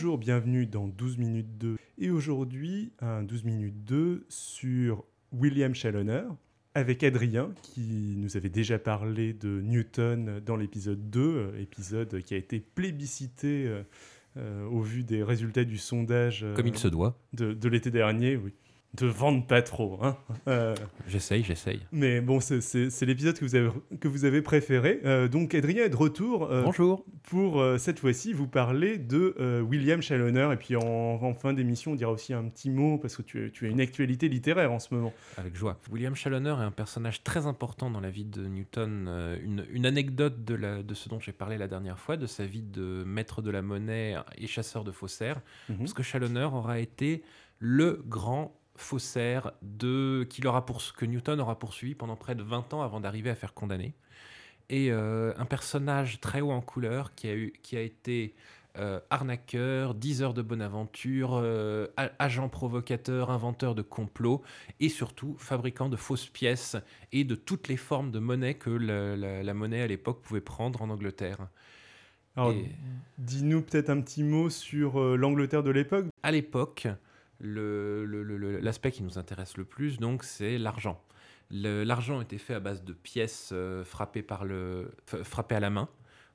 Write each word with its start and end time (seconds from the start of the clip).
Bonjour, 0.00 0.16
bienvenue 0.16 0.64
dans 0.64 0.86
12 0.86 1.18
minutes 1.18 1.58
2. 1.58 1.76
Et 1.98 2.10
aujourd'hui, 2.10 2.92
un 3.00 3.24
12 3.24 3.42
minutes 3.42 3.82
2 3.82 4.26
sur 4.28 5.02
William 5.32 5.74
Challoner 5.74 6.22
avec 6.76 7.02
Adrien 7.02 7.50
qui 7.62 8.14
nous 8.16 8.36
avait 8.36 8.48
déjà 8.48 8.78
parlé 8.78 9.32
de 9.32 9.60
Newton 9.60 10.40
dans 10.46 10.54
l'épisode 10.54 11.10
2, 11.10 11.20
euh, 11.20 11.60
épisode 11.60 12.22
qui 12.22 12.34
a 12.34 12.36
été 12.36 12.60
plébiscité 12.60 13.66
euh, 13.66 13.82
euh, 14.36 14.66
au 14.66 14.82
vu 14.82 15.02
des 15.02 15.24
résultats 15.24 15.64
du 15.64 15.78
sondage 15.78 16.44
euh, 16.44 16.54
Comme 16.54 16.68
il 16.68 16.78
se 16.78 16.86
doit. 16.86 17.18
de, 17.32 17.52
de 17.52 17.68
l'été 17.68 17.90
dernier. 17.90 18.36
Oui. 18.36 18.52
Ne 19.02 19.06
vende 19.06 19.46
pas 19.46 19.60
trop. 19.62 19.98
Hein. 20.02 20.16
Euh, 20.48 20.74
J'essaye, 21.06 21.44
j'essaye. 21.44 21.80
mais 21.92 22.20
bon, 22.22 22.40
c'est- 22.40 22.62
c'est 22.62 22.88
c'est 22.90 23.04
l'épisode 23.06 23.38
que, 23.38 23.44
vous 23.44 23.54
avez- 23.54 23.70
que 24.00 24.08
vous 24.08 24.24
avez 24.24 24.40
préféré. 24.42 25.00
Euh, 25.04 25.28
donc 25.28 25.54
Adrien 25.54 25.84
est 25.84 25.90
de 25.90 25.96
retour 25.96 26.50
euh, 26.50 26.62
Bonjour. 26.64 27.04
pour 27.24 27.60
euh, 27.60 27.76
cette 27.76 27.98
fois-ci 28.00 28.32
vous 28.32 28.48
parler 28.48 28.96
de 28.98 29.36
euh, 29.38 29.60
William 29.60 30.00
Challoner. 30.00 30.48
Et 30.52 30.56
puis 30.56 30.74
en, 30.74 30.82
en 30.82 31.34
fin 31.34 31.52
d'émission, 31.52 31.92
on 31.92 31.94
dira 31.96 32.10
aussi 32.10 32.32
un 32.32 32.44
petit 32.48 32.70
mot 32.70 32.96
parce 32.98 33.14
que 33.16 33.22
tu, 33.22 33.44
as- 33.44 33.50
tu 33.50 33.66
as 33.66 33.68
une 33.68 33.80
actualité 33.80 34.26
littéraire 34.28 34.72
en 34.72 34.78
ce 34.78 34.92
moment. 34.94 35.12
Avec 35.36 35.54
joie. 35.54 35.78
William 35.92 36.14
Challoner 36.16 36.56
est 36.58 36.64
un 36.64 36.70
personnage 36.72 37.22
très 37.22 37.46
important 37.46 37.90
dans 37.90 38.00
la 38.00 38.10
vie 38.10 38.24
de 38.24 38.46
Newton. 38.46 39.04
Euh, 39.06 39.36
une, 39.44 39.66
une 39.70 39.84
anecdote 39.86 40.44
de, 40.44 40.54
la- 40.54 40.82
de 40.82 40.94
ce 40.94 41.08
dont 41.10 41.20
j'ai 41.20 41.32
parlé 41.32 41.58
la 41.58 41.68
dernière 41.68 41.98
fois, 41.98 42.16
de 42.16 42.26
sa 42.26 42.46
vie 42.46 42.62
de 42.62 43.04
maître 43.06 43.42
de 43.42 43.50
la 43.50 43.60
monnaie 43.62 44.16
et 44.38 44.46
chasseur 44.46 44.82
de 44.82 44.90
faussaires. 44.92 45.40
Mhm. 45.68 45.76
Parce 45.78 45.92
que 45.92 46.02
Challoner 46.02 46.48
aura 46.50 46.80
été 46.80 47.22
le 47.60 48.02
grand 48.06 48.54
faussaire 48.78 49.52
de, 49.62 50.26
qu'il 50.30 50.46
aura 50.46 50.64
pour, 50.66 50.82
que 50.96 51.04
Newton 51.04 51.40
aura 51.40 51.58
poursuivi 51.58 51.94
pendant 51.94 52.16
près 52.16 52.34
de 52.34 52.42
20 52.42 52.72
ans 52.74 52.82
avant 52.82 53.00
d'arriver 53.00 53.30
à 53.30 53.34
faire 53.34 53.54
condamner. 53.54 53.94
Et 54.70 54.90
euh, 54.92 55.32
un 55.38 55.44
personnage 55.46 56.20
très 56.20 56.40
haut 56.40 56.50
en 56.50 56.60
couleur 56.60 57.14
qui 57.14 57.28
a, 57.28 57.34
eu, 57.34 57.52
qui 57.62 57.76
a 57.76 57.80
été 57.80 58.34
euh, 58.76 59.00
arnaqueur, 59.10 59.94
diseur 59.94 60.34
de 60.34 60.42
bonne 60.42 60.60
aventure, 60.62 61.30
euh, 61.34 61.86
agent 62.18 62.48
provocateur, 62.48 63.30
inventeur 63.30 63.74
de 63.74 63.82
complots 63.82 64.42
et 64.78 64.88
surtout 64.88 65.34
fabricant 65.38 65.88
de 65.88 65.96
fausses 65.96 66.26
pièces 66.28 66.76
et 67.12 67.24
de 67.24 67.34
toutes 67.34 67.68
les 67.68 67.78
formes 67.78 68.10
de 68.10 68.18
monnaie 68.18 68.54
que 68.54 68.70
la, 68.70 69.16
la- 69.16 69.42
la 69.42 69.54
monnaie 69.54 69.80
à 69.82 69.86
l'époque 69.86 70.20
pouvait 70.22 70.40
prendre 70.42 70.82
en 70.82 70.90
Angleterre. 70.90 71.48
Alors, 72.36 72.52
Et- 72.52 72.70
dis-nous 73.16 73.62
peut-être 73.62 73.90
un 73.90 74.00
petit 74.00 74.22
mot 74.22 74.48
sur 74.50 75.00
l'Angleterre 75.16 75.62
de 75.64 75.70
l'époque. 75.70 76.06
À 76.22 76.30
l'époque, 76.30 76.86
le- 77.40 78.04
le- 78.04 78.22
le- 78.22 78.36
le- 78.36 78.58
l'aspect 78.60 78.90
qui 78.92 79.02
nous 79.02 79.18
intéresse 79.18 79.56
le 79.56 79.64
plus, 79.64 79.98
donc, 79.98 80.24
c'est 80.24 80.58
l'argent. 80.58 81.02
L'argent 81.50 82.20
était 82.20 82.36
fait 82.38 82.54
à 82.54 82.60
base 82.60 82.84
de 82.84 82.92
pièces 82.92 83.50
euh, 83.52 83.82
frappées, 83.84 84.22
par 84.22 84.44
le, 84.44 84.90
frappées 85.06 85.54
à 85.54 85.60
la 85.60 85.70
main. 85.70 85.88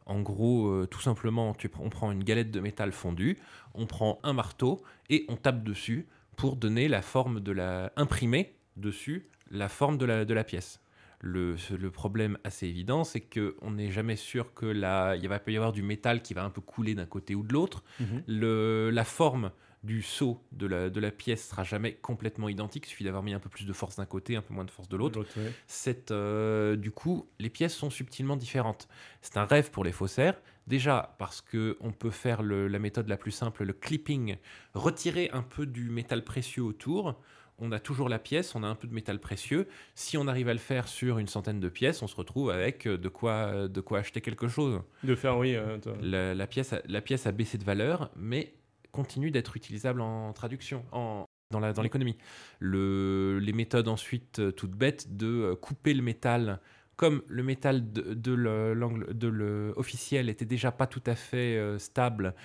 En 0.05 0.21
gros, 0.21 0.67
euh, 0.69 0.87
tout 0.87 1.01
simplement, 1.01 1.53
tu 1.53 1.69
on 1.79 1.89
prend 1.89 2.11
une 2.11 2.23
galette 2.23 2.51
de 2.51 2.59
métal 2.59 2.91
fondue, 2.91 3.37
on 3.73 3.85
prend 3.85 4.19
un 4.23 4.33
marteau 4.33 4.81
et 5.09 5.25
on 5.29 5.35
tape 5.35 5.63
dessus 5.63 6.07
pour 6.35 6.55
donner 6.55 6.87
la 6.87 7.01
forme 7.01 7.39
de 7.41 7.51
la... 7.51 7.93
imprimer 7.95 8.55
dessus 8.75 9.29
la 9.51 9.69
forme 9.69 9.97
de 9.99 10.05
la, 10.05 10.25
de 10.25 10.33
la 10.33 10.43
pièce. 10.43 10.81
Le, 11.21 11.55
le 11.79 11.91
problème 11.91 12.37
assez 12.43 12.67
évident, 12.67 13.03
c'est 13.05 13.21
qu'on 13.21 13.71
n'est 13.71 13.91
jamais 13.91 14.15
sûr 14.17 14.53
que 14.53 14.65
la, 14.65 15.15
il 15.15 15.29
va 15.29 15.39
peut 15.39 15.53
y 15.53 15.55
avoir 15.57 15.71
du 15.71 15.83
métal 15.83 16.21
qui 16.21 16.33
va 16.33 16.43
un 16.43 16.49
peu 16.49 16.59
couler 16.59 16.95
d'un 16.95 17.05
côté 17.05 17.33
ou 17.35 17.43
de 17.43 17.53
l'autre 17.53 17.83
le, 18.27 18.89
la 18.91 19.03
forme 19.05 19.51
du 19.83 20.01
saut 20.01 20.41
de 20.53 20.65
la, 20.65 20.89
de 20.89 20.99
la 21.01 21.11
pièce 21.11 21.49
sera 21.49 21.63
jamais 21.63 21.93
complètement 21.93 22.47
identique. 22.49 22.85
Il 22.87 22.89
suffit 22.89 23.03
d'avoir 23.03 23.21
mis 23.23 23.33
un 23.33 23.39
peu 23.39 23.49
plus 23.49 23.65
de 23.65 23.73
force 23.73 23.97
d'un 23.97 24.05
côté, 24.05 24.35
un 24.37 24.41
peu 24.41 24.53
moins 24.53 24.63
de 24.65 24.71
force 24.71 24.87
de 24.87 24.95
l'autre. 24.95 25.19
L'autre, 25.19 25.37
ouais. 25.37 25.51
C'est, 25.67 26.11
euh, 26.11 26.75
du 26.77 26.91
coup, 26.91 27.27
les 27.39 27.49
pièces 27.49 27.75
sont 27.75 27.89
subtilement 27.89 28.37
différentes. 28.37 28.87
C'est 29.21 29.37
un 29.37 29.45
rêve 29.45 29.71
pour 29.71 29.83
les 29.83 29.91
faussaires. 29.91 30.39
Déjà 30.67 31.15
parce 31.19 31.41
que 31.41 31.75
on 31.81 31.91
peut 31.91 32.09
faire 32.11 32.41
le- 32.41 32.69
la 32.69 32.79
méthode 32.79 33.09
la 33.09 33.17
plus 33.17 33.31
simple, 33.31 33.65
le 33.65 33.73
clipping, 33.73 34.37
retirer 34.73 35.29
un 35.33 35.41
peu 35.43 35.65
du 35.65 35.89
métal 35.89 36.23
précieux 36.23 36.63
autour. 36.63 37.19
On 37.59 37.73
a 37.73 37.79
toujours 37.79 38.07
la 38.09 38.17
pièce, 38.17 38.55
on 38.55 38.63
a 38.63 38.67
un 38.67 38.75
peu 38.75 38.87
de 38.87 38.93
métal 38.93 39.19
précieux. 39.19 39.67
Si 39.93 40.17
on 40.17 40.27
arrive 40.27 40.47
à 40.47 40.53
le 40.53 40.59
faire 40.59 40.87
sur 40.87 41.19
une 41.19 41.27
centaine 41.27 41.59
de 41.59 41.67
pièces, 41.69 42.01
on 42.01 42.07
se 42.07 42.15
retrouve 42.15 42.49
avec 42.49 42.87
euh, 42.87 42.97
de 42.97 43.09
quoi, 43.09 43.67
de 43.67 43.81
quoi 43.81 43.99
acheter 43.99 44.21
quelque 44.21 44.47
chose. 44.47 44.81
De 45.03 45.15
faire, 45.15 45.37
oui. 45.37 45.53
euh. 45.55 45.77
La, 46.01 46.33
la 46.33 46.47
pièce 46.47 46.71
a, 46.71 46.81
la 46.87 47.01
pièce 47.01 47.27
a 47.27 47.33
baissé 47.33 47.57
de 47.57 47.65
valeur, 47.65 48.09
mais 48.15 48.53
continue 48.93 49.31
d'être 49.31 49.57
utilisable 49.57 49.99
en 49.99 50.31
traduction, 50.31 50.85
en, 50.93 51.25
dans 51.51 51.59
dans 51.59 51.81
l'économie. 51.81 52.17
Le, 52.59 53.39
les 53.41 53.51
méthodes 53.51 53.89
ensuite 53.89 54.39
euh, 54.39 54.51
toutes 54.51 54.75
bêtes 54.77 55.17
de 55.17 55.27
euh, 55.27 55.55
couper 55.55 55.93
le 55.93 56.01
métal, 56.01 56.61
comme 56.95 57.23
le 57.27 57.43
métal 57.43 57.91
de, 57.91 58.13
de 58.13 58.31
le- 58.31 58.73
l'angle 58.75 59.17
de 59.17 59.27
le 59.27 59.73
officiel 59.75 60.29
était 60.29 60.45
déjà 60.45 60.71
pas 60.71 60.87
tout 60.87 61.01
à 61.07 61.15
fait 61.15 61.57
euh, 61.57 61.79
stable, 61.79 62.35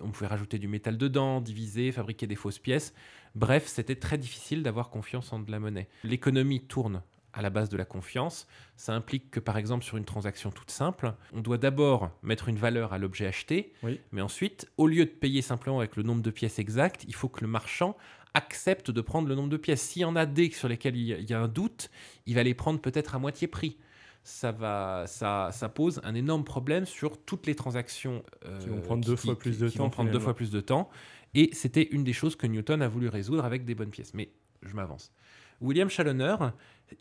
on 0.00 0.10
pouvait 0.10 0.28
rajouter 0.28 0.58
du 0.58 0.68
métal 0.68 0.96
dedans, 0.96 1.40
diviser, 1.40 1.92
fabriquer 1.92 2.26
des 2.26 2.36
fausses 2.36 2.60
pièces. 2.60 2.94
Bref, 3.34 3.66
c'était 3.66 3.96
très 3.96 4.16
difficile 4.16 4.62
d'avoir 4.62 4.90
confiance 4.90 5.32
en 5.32 5.40
de 5.40 5.50
la 5.50 5.58
monnaie. 5.58 5.88
L'économie 6.04 6.60
tourne 6.60 7.02
à 7.32 7.42
la 7.42 7.50
base 7.50 7.68
de 7.68 7.76
la 7.76 7.84
confiance. 7.84 8.46
Ça 8.76 8.92
implique 8.94 9.30
que, 9.30 9.40
par 9.40 9.56
exemple, 9.56 9.84
sur 9.84 9.96
une 9.96 10.04
transaction 10.04 10.50
toute 10.50 10.70
simple, 10.70 11.14
on 11.32 11.40
doit 11.40 11.58
d'abord 11.58 12.10
mettre 12.22 12.48
une 12.48 12.56
valeur 12.56 12.92
à 12.92 12.98
l'objet 12.98 13.26
acheté, 13.26 13.72
Oui. 13.82 14.00
mais 14.12 14.20
ensuite, 14.20 14.68
au 14.76 14.86
lieu 14.86 15.04
de 15.04 15.10
payer 15.10 15.42
simplement 15.42 15.78
avec 15.78 15.96
le 15.96 16.02
nombre 16.02 16.22
de 16.22 16.30
pièces 16.30 16.58
exact, 16.58 17.04
il 17.06 17.14
faut 17.14 17.28
que 17.28 17.40
le 17.42 17.46
marchand 17.46 17.96
accepte 18.34 18.90
de 18.90 19.00
prendre 19.00 19.28
le 19.28 19.34
nombre 19.34 19.48
de 19.48 19.56
pièces. 19.56 19.82
S'il 19.82 20.02
y 20.02 20.04
en 20.04 20.16
a 20.16 20.26
des 20.26 20.50
sur 20.50 20.68
lesquels 20.68 20.96
il 20.96 21.28
y 21.30 21.34
a- 21.34 21.40
un 21.40 21.48
doute, 21.48 21.90
il 22.26 22.34
va 22.34 22.42
les 22.42 22.54
prendre 22.54 22.80
peut-être 22.80 23.14
à 23.14 23.18
moitié 23.18 23.48
prix. 23.48 23.76
Ça, 24.22 24.52
va, 24.52 25.04
ça, 25.06 25.48
ça 25.52 25.68
pose 25.68 26.00
un 26.04 26.14
énorme 26.14 26.44
problème 26.44 26.84
sur 26.84 27.16
toutes 27.24 27.46
les 27.46 27.54
transactions 27.54 28.22
euh, 28.44 28.58
Qui 28.60 28.68
vont 28.68 28.80
prendre 28.80 29.04
deux 29.04 29.16
fois 29.16 29.38
plus 29.38 29.58
de 29.58 29.68
qui 29.68 29.78
temps, 29.78 29.84
vont 29.84 29.90
prendre 29.90 30.10
deux 30.10 30.18
fois 30.20 30.34
plus 30.34 30.50
de 30.50 30.60
temps. 30.60 30.90
Et 31.34 31.48
c'était 31.54 31.84
une 31.90 32.04
des 32.04 32.12
choses 32.12 32.36
que 32.36 32.46
Newton 32.46 32.82
a 32.82 32.88
voulu 32.88 33.08
résoudre 33.08 33.44
avec 33.44 33.64
des 33.64 33.74
bonnes 33.74 33.90
pièces. 33.90 34.12
Mais 34.14 34.30
je 34.62 34.74
m'avance. 34.74 35.10
William 35.60 35.88
Challoner, 35.90 36.36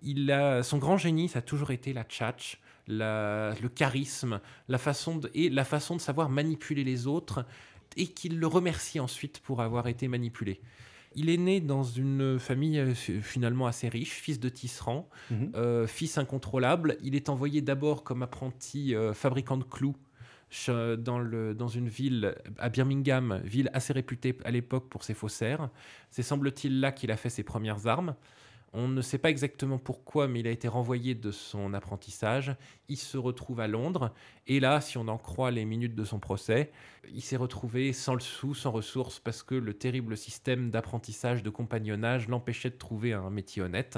il 0.04 0.32
a, 0.32 0.64
son 0.64 0.78
grand 0.78 0.98
génie, 0.98 1.30
ça 1.30 1.40
a 1.40 1.42
toujours 1.42 1.72
été 1.72 1.94
la 1.94 2.04
tchatch, 2.04 2.60
la- 2.88 3.54
le 3.62 3.70
charisme, 3.70 4.40
la 4.68 4.78
façon 4.78 5.18
de, 5.18 5.30
et 5.34 5.50
la 5.50 5.64
façon 5.64 5.96
de 5.96 6.02
savoir 6.02 6.30
manipuler 6.30 6.84
les 6.84 7.08
autres, 7.08 7.46
et 7.98 8.08
qu'il 8.08 8.40
le 8.40 8.48
remercie 8.48 9.00
ensuite 9.00 9.40
pour 9.40 9.62
avoir 9.62 9.88
été 9.88 10.08
manipulé. 10.08 10.62
Il 11.16 11.30
est 11.30 11.38
né 11.38 11.60
dans 11.60 11.82
une 11.84 12.38
famille 12.38 12.78
euh, 12.80 12.94
finalement 12.94 13.66
assez 13.66 13.90
riche, 13.90 14.12
fils 14.12 14.40
de 14.40 14.48
tisserand, 14.50 15.10
Mhm. 15.32 15.52
euh, 15.56 15.88
fils 15.88 16.18
incontrôlable. 16.20 16.98
Il 17.02 17.16
est 17.16 17.30
envoyé 17.30 17.62
d'abord 17.62 18.04
comme 18.04 18.22
apprenti 18.22 18.94
euh, 18.94 19.14
fabricant 19.14 19.58
de 19.58 19.64
clous 19.64 19.96
dans, 20.98 21.20
le, 21.20 21.54
dans 21.54 21.68
une 21.68 21.88
ville 21.90 22.36
à 22.58 22.70
Birmingham, 22.70 23.40
ville 23.44 23.70
assez 23.74 23.94
réputée 23.94 24.36
à 24.44 24.50
l'époque 24.52 24.90
pour 24.90 25.04
ses 25.04 25.14
faussaires. 25.14 25.70
C'est 26.10 26.24
semble-t-il 26.24 26.80
là 26.80 26.92
qu'il 26.92 27.12
a 27.12 27.18
fait 27.18 27.30
ses 27.30 27.44
premières 27.44 27.86
armes. 27.86 28.16
On 28.72 28.88
ne 28.88 29.02
sait 29.02 29.18
pas 29.18 29.32
exactement 29.32 29.80
pourquoi, 29.80 30.28
mais 30.28 30.42
il 30.42 30.48
a 30.48 30.52
été 30.52 30.68
renvoyé 30.68 31.16
de 31.16 31.32
son 31.32 31.74
apprentissage. 31.74 32.56
Il 32.88 32.98
se 32.98 33.18
retrouve 33.18 33.60
à 33.60 33.68
Londres. 33.68 34.14
Et 34.46 34.60
là, 34.60 34.80
si 34.80 34.98
on 34.98 35.08
en 35.08 35.18
croit 35.18 35.50
les 35.50 35.66
minutes 35.66 35.96
de 35.96 36.06
son 36.06 36.20
procès, 36.20 36.72
il 37.12 37.22
s'est 37.22 37.36
retrouvé 37.36 37.94
sans 37.94 38.14
le 38.14 38.20
sou, 38.20 38.54
sans 38.54 38.72
ressources, 38.72 39.20
parce 39.20 39.42
que 39.42 39.56
le 39.56 39.74
terrible 39.74 40.16
système 40.16 40.70
d'apprentissage, 40.70 41.42
de 41.42 41.50
compagnonnage 41.50 42.28
l'empêchait 42.28 42.70
de 42.70 42.78
trouver 42.78 43.14
un 43.14 43.32
métier 43.32 43.64
honnête. 43.64 43.98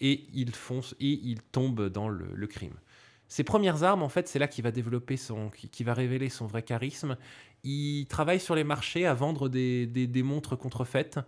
Et 0.00 0.26
il 0.32 0.54
fonce 0.54 0.94
et 1.00 1.10
il 1.10 1.42
tombe 1.42 1.88
dans 1.88 2.08
le, 2.08 2.46
crime. 2.46 2.78
Ses 3.26 3.42
premières 3.42 3.82
armes, 3.82 4.02
en 4.02 4.08
fait, 4.08 4.28
c'est 4.28 4.38
là 4.38 4.46
qu'il 4.46 4.62
va 4.62 4.70
développer 4.70 5.16
son, 5.16 5.50
qui 5.50 5.82
va 5.82 5.94
révéler 5.94 6.28
son 6.28 6.46
vrai 6.46 6.62
charisme. 6.62 7.16
Il 7.64 8.06
travaille 8.06 8.40
sur 8.40 8.54
les 8.54 8.64
marchés 8.64 9.06
à 9.06 9.14
vendre 9.14 9.48
des, 9.48 9.86
des- 9.86 10.22
montres 10.22 10.56
contrefaites 10.56 11.18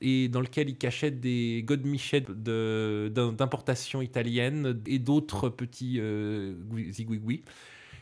et 0.00 0.28
dans 0.28 0.40
lequel 0.40 0.68
il 0.68 0.76
cachait 0.76 1.10
des 1.12 1.62
godemichets 1.64 2.22
de- 2.28 3.10
d'im- 3.14 3.32
d'importation 3.32 4.02
italienne 4.02 4.80
et 4.86 4.98
d'autres 4.98 5.48
petits 5.48 6.00
euh, 6.00 6.54
zigouigouis. 6.90 7.44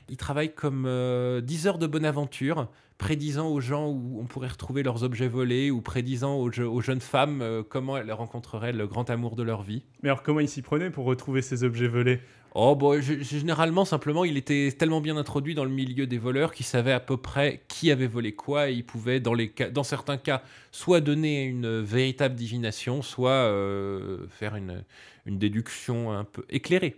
Il 0.09 0.17
travaille 0.17 0.55
comme 0.55 0.85
euh, 0.87 1.41
diseur 1.41 1.79
de 1.79 1.87
bonne 1.87 2.05
aventure, 2.05 2.69
prédisant 2.99 3.49
aux 3.49 3.61
gens 3.61 3.89
où 3.89 4.19
on 4.21 4.25
pourrait 4.25 4.49
retrouver 4.49 4.83
leurs 4.83 5.03
objets 5.03 5.29
volés 5.29 5.71
ou 5.71 5.81
prédisant 5.81 6.37
aux, 6.37 6.51
je- 6.53 6.63
aux 6.63 6.81
jeunes 6.81 7.01
femmes 7.01 7.43
euh, 7.43 7.63
comment 7.69 7.97
elles 7.97 8.13
rencontreraient 8.13 8.73
le 8.73 8.87
grand 8.87 9.11
amour 9.11 9.37
de 9.37 9.43
leur 9.43 9.63
vie. 9.63 9.83
Mais 10.03 10.09
alors, 10.11 10.23
comment 10.23 10.41
il 10.41 10.49
s'y 10.49 10.63
prenait 10.63 10.91
pour 10.91 11.05
retrouver 11.05 11.43
ces 11.43 11.65
objets 11.65 11.89
volés? 11.89 12.21
Oh, 12.57 12.77
bon, 12.77 13.01
g- 13.01 13.21
généralement, 13.21 13.85
simplement, 13.85 14.25
il 14.25 14.37
était 14.37 14.71
tellement 14.79 15.01
bien 15.01 15.17
introduit 15.17 15.57
dans 15.57 15.65
le 15.65 15.71
milieu 15.73 16.07
des 16.07 16.19
voleurs 16.19 16.55
qu'il 16.55 16.65
savait 16.65 16.93
à 16.93 17.01
peu 17.01 17.17
près 17.17 17.63
qui 17.67 17.91
avait 17.91 18.07
volé 18.07 18.33
quoi 18.33 18.71
et 18.71 18.75
il 18.75 18.87
pouvait, 18.87 19.19
dans, 19.19 19.35
les 19.35 19.51
cas, 19.51 19.71
dans 19.71 19.83
certains 19.83 20.19
cas, 20.19 20.41
soit 20.71 21.01
donner 21.01 21.43
une 21.47 21.81
véritable 21.81 22.37
divination, 22.37 23.03
soit 23.03 23.31
euh, 23.31 24.27
faire 24.29 24.55
une, 24.55 24.85
une 25.27 25.37
déduction 25.39 26.13
un 26.13 26.23
peu 26.23 26.45
éclairée. 26.49 26.95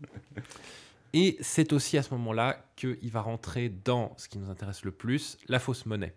Et 1.18 1.38
c'est 1.40 1.72
aussi 1.72 1.96
à 1.96 2.02
ce 2.02 2.12
moment-là 2.12 2.62
qu'il 2.76 3.10
va 3.10 3.22
rentrer 3.22 3.70
dans 3.70 4.12
ce 4.18 4.28
qui 4.28 4.36
nous 4.36 4.50
intéresse 4.50 4.84
le 4.84 4.90
plus, 4.90 5.38
la 5.48 5.58
fausse 5.58 5.86
monnaie. 5.86 6.14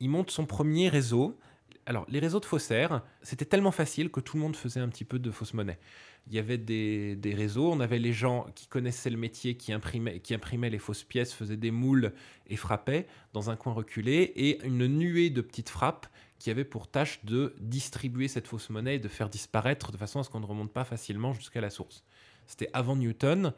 Il 0.00 0.10
monte 0.10 0.32
son 0.32 0.44
premier 0.44 0.88
réseau. 0.88 1.38
Alors, 1.86 2.04
les 2.08 2.18
réseaux 2.18 2.40
de 2.40 2.44
faussaires, 2.44 3.04
c'était 3.22 3.44
tellement 3.44 3.70
facile 3.70 4.10
que 4.10 4.18
tout 4.18 4.36
le 4.36 4.42
monde 4.42 4.56
faisait 4.56 4.80
un 4.80 4.88
petit 4.88 5.04
peu 5.04 5.20
de 5.20 5.30
fausse 5.30 5.54
monnaie. 5.54 5.78
il 6.26 6.34
y 6.34 6.40
avait 6.40 6.58
des, 6.58 7.16
réseaux, 7.32 7.70
on 7.70 7.78
avait 7.78 8.00
les 8.00 8.12
gens 8.12 8.48
qui 8.56 8.66
connaissaient 8.66 9.08
le 9.08 9.16
métier, 9.16 9.56
qui 9.56 9.72
imprimaient, 9.72 10.18
qui 10.18 10.34
imprimaient 10.34 10.68
les 10.68 10.80
fausses 10.80 11.04
pièces, 11.04 11.32
faisaient 11.32 11.56
des 11.56 11.70
moules 11.70 12.12
et 12.48 12.56
frappaient 12.56 13.06
dans 13.34 13.50
un 13.50 13.54
coin 13.54 13.72
reculé, 13.72 14.32
et 14.34 14.60
une 14.66 14.88
nuée 14.88 15.30
de 15.30 15.42
petites 15.42 15.68
frappes 15.68 16.08
qui 16.40 16.50
avaient 16.50 16.64
pour 16.64 16.88
tâche 16.88 17.24
de 17.24 17.54
distribuer 17.60 18.26
cette 18.26 18.48
fausse 18.48 18.68
monnaie 18.68 18.96
et 18.96 18.98
de 18.98 19.06
faire 19.06 19.28
disparaître 19.28 19.92
de 19.92 19.96
façon 19.96 20.18
à 20.18 20.24
ce 20.24 20.28
qu'on 20.28 20.40
ne 20.40 20.46
remonte 20.46 20.72
pas 20.72 20.84
facilement 20.84 21.34
jusqu'à 21.34 21.60
la 21.60 21.70
source. 21.70 22.02
C'était 22.48 22.70
avant 22.72 22.96
Newton, 22.96 23.52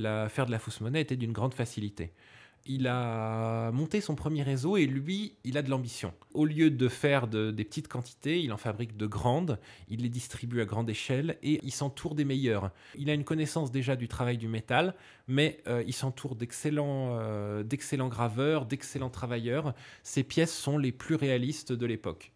la, 0.00 0.28
faire 0.28 0.46
de 0.46 0.50
la 0.50 0.58
fausse 0.58 0.80
monnaie 0.80 1.00
était 1.00 1.16
d'une 1.16 1.32
grande 1.32 1.54
facilité 1.54 2.12
il 2.68 2.86
a 2.86 3.70
monté 3.72 4.00
son 4.00 4.14
premier 4.14 4.42
réseau 4.42 4.76
et 4.76 4.86
lui, 4.86 5.34
il 5.44 5.56
a 5.56 5.62
de 5.62 5.70
l'ambition. 5.70 6.12
Au 6.34 6.44
lieu 6.44 6.70
de 6.70 6.88
faire 6.88 7.28
des 7.28 7.64
petites 7.64 7.88
quantités, 7.88 8.42
il 8.42 8.52
en 8.52 8.56
fabrique 8.56 8.96
de 8.96 9.06
grandes, 9.06 9.58
il 9.88 10.02
les 10.02 10.08
distribue 10.08 10.60
à 10.60 10.64
grande 10.64 10.90
échelle 10.90 11.38
et 11.42 11.60
il 11.62 11.72
s'entoure 11.72 12.14
des 12.14 12.24
meilleurs. 12.24 12.70
Il 12.96 13.10
a 13.10 13.14
une 13.14 13.24
connaissance 13.24 13.70
déjà 13.70 13.96
du 13.96 14.08
travail 14.08 14.38
du 14.38 14.48
métal, 14.48 14.94
mais 15.28 15.62
euh, 15.66 15.82
il 15.86 15.92
s'entoure 15.92 16.36
d'excellents, 16.36 17.18
euh, 17.20 17.62
d'excellents 17.62 18.08
graveurs, 18.08 18.66
d'excellents 18.66 19.10
travailleurs. 19.10 19.74
Ses 20.02 20.24
pièces 20.24 20.54
sont 20.54 20.78
les 20.78 20.92
plus 20.92 21.14
réalistes 21.14 21.72
de 21.72 21.86
l'époque. 21.86 22.32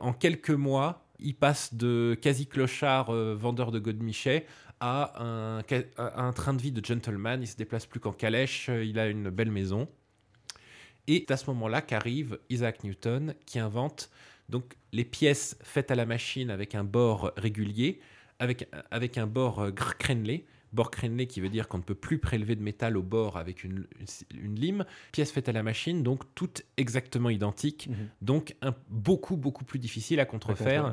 En 0.00 0.12
quelques 0.12 0.50
mois, 0.50 1.04
il 1.20 1.34
passe 1.34 1.74
de 1.74 2.16
quasi-clochard 2.20 3.10
euh, 3.10 3.34
vendeur 3.34 3.72
de 3.72 3.78
godemichet 3.78 4.46
a 4.80 5.22
un, 5.22 5.62
un, 5.98 6.32
train 6.32 6.54
de 6.54 6.62
vie 6.62 6.72
de 6.72 6.84
gentleman. 6.84 7.42
Il 7.42 7.46
se 7.46 7.56
déplace 7.56 7.86
plus 7.86 8.00
qu'en 8.00 8.12
calèche. 8.12 8.68
Il 8.68 8.98
a 8.98 9.08
une 9.08 9.30
belle 9.30 9.50
maison. 9.50 9.88
Et 11.06 11.24
c'est 11.26 11.34
à 11.34 11.36
ce 11.36 11.46
moment-là 11.50 11.80
qu'arrive 11.80 12.38
Isaac 12.50 12.84
Newton 12.84 13.34
qui 13.46 13.58
invente 13.58 14.10
donc 14.48 14.76
les 14.92 15.04
pièces 15.04 15.58
faites 15.62 15.90
à 15.90 15.94
la 15.94 16.06
machine 16.06 16.50
avec 16.50 16.74
un 16.74 16.84
bord 16.84 17.32
régulier, 17.36 18.00
avec, 18.38 18.68
avec 18.90 19.18
un 19.18 19.26
bord 19.26 19.60
euh, 19.60 19.72
crénelé. 19.72 20.46
Bord 20.74 20.90
crénelé 20.90 21.26
qui 21.26 21.40
veut 21.40 21.48
dire 21.48 21.66
qu'on 21.66 21.78
ne 21.78 21.82
peut 21.82 21.94
plus 21.94 22.18
prélever 22.18 22.54
de 22.54 22.62
métal 22.62 22.98
au 22.98 23.02
bord 23.02 23.38
avec 23.38 23.64
une, 23.64 23.86
une, 24.34 24.54
lime. 24.54 24.84
Pièces 25.12 25.32
faites 25.32 25.48
à 25.48 25.52
la 25.52 25.62
machine, 25.62 26.02
donc 26.02 26.24
toutes 26.34 26.62
exactement 26.76 27.30
identiques. 27.30 27.88
Mhm. 27.88 28.08
Donc 28.20 28.54
un, 28.60 28.74
beaucoup, 28.90 29.38
beaucoup 29.38 29.64
plus 29.64 29.78
difficile 29.78 30.20
à 30.20 30.26
contrefaire 30.26 30.92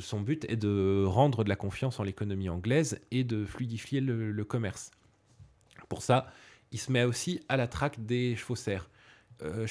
son 0.00 0.20
but 0.20 0.44
est 0.48 0.56
de 0.56 1.04
rendre 1.06 1.44
de 1.44 1.48
la 1.48 1.56
confiance 1.56 2.00
en 2.00 2.02
l'économie 2.02 2.48
anglaise 2.48 3.00
et 3.10 3.24
de 3.24 3.44
fluidifier 3.44 4.00
le, 4.00 4.44
commerce. 4.44 4.90
Pour 5.88 6.02
ça, 6.02 6.26
il 6.72 6.78
se 6.78 6.90
met 6.92 7.04
aussi 7.04 7.40
à 7.48 7.56
la 7.56 7.66
traque 7.66 8.04
des 8.04 8.36
faussaires. 8.36 8.88
Euh, 9.42 9.66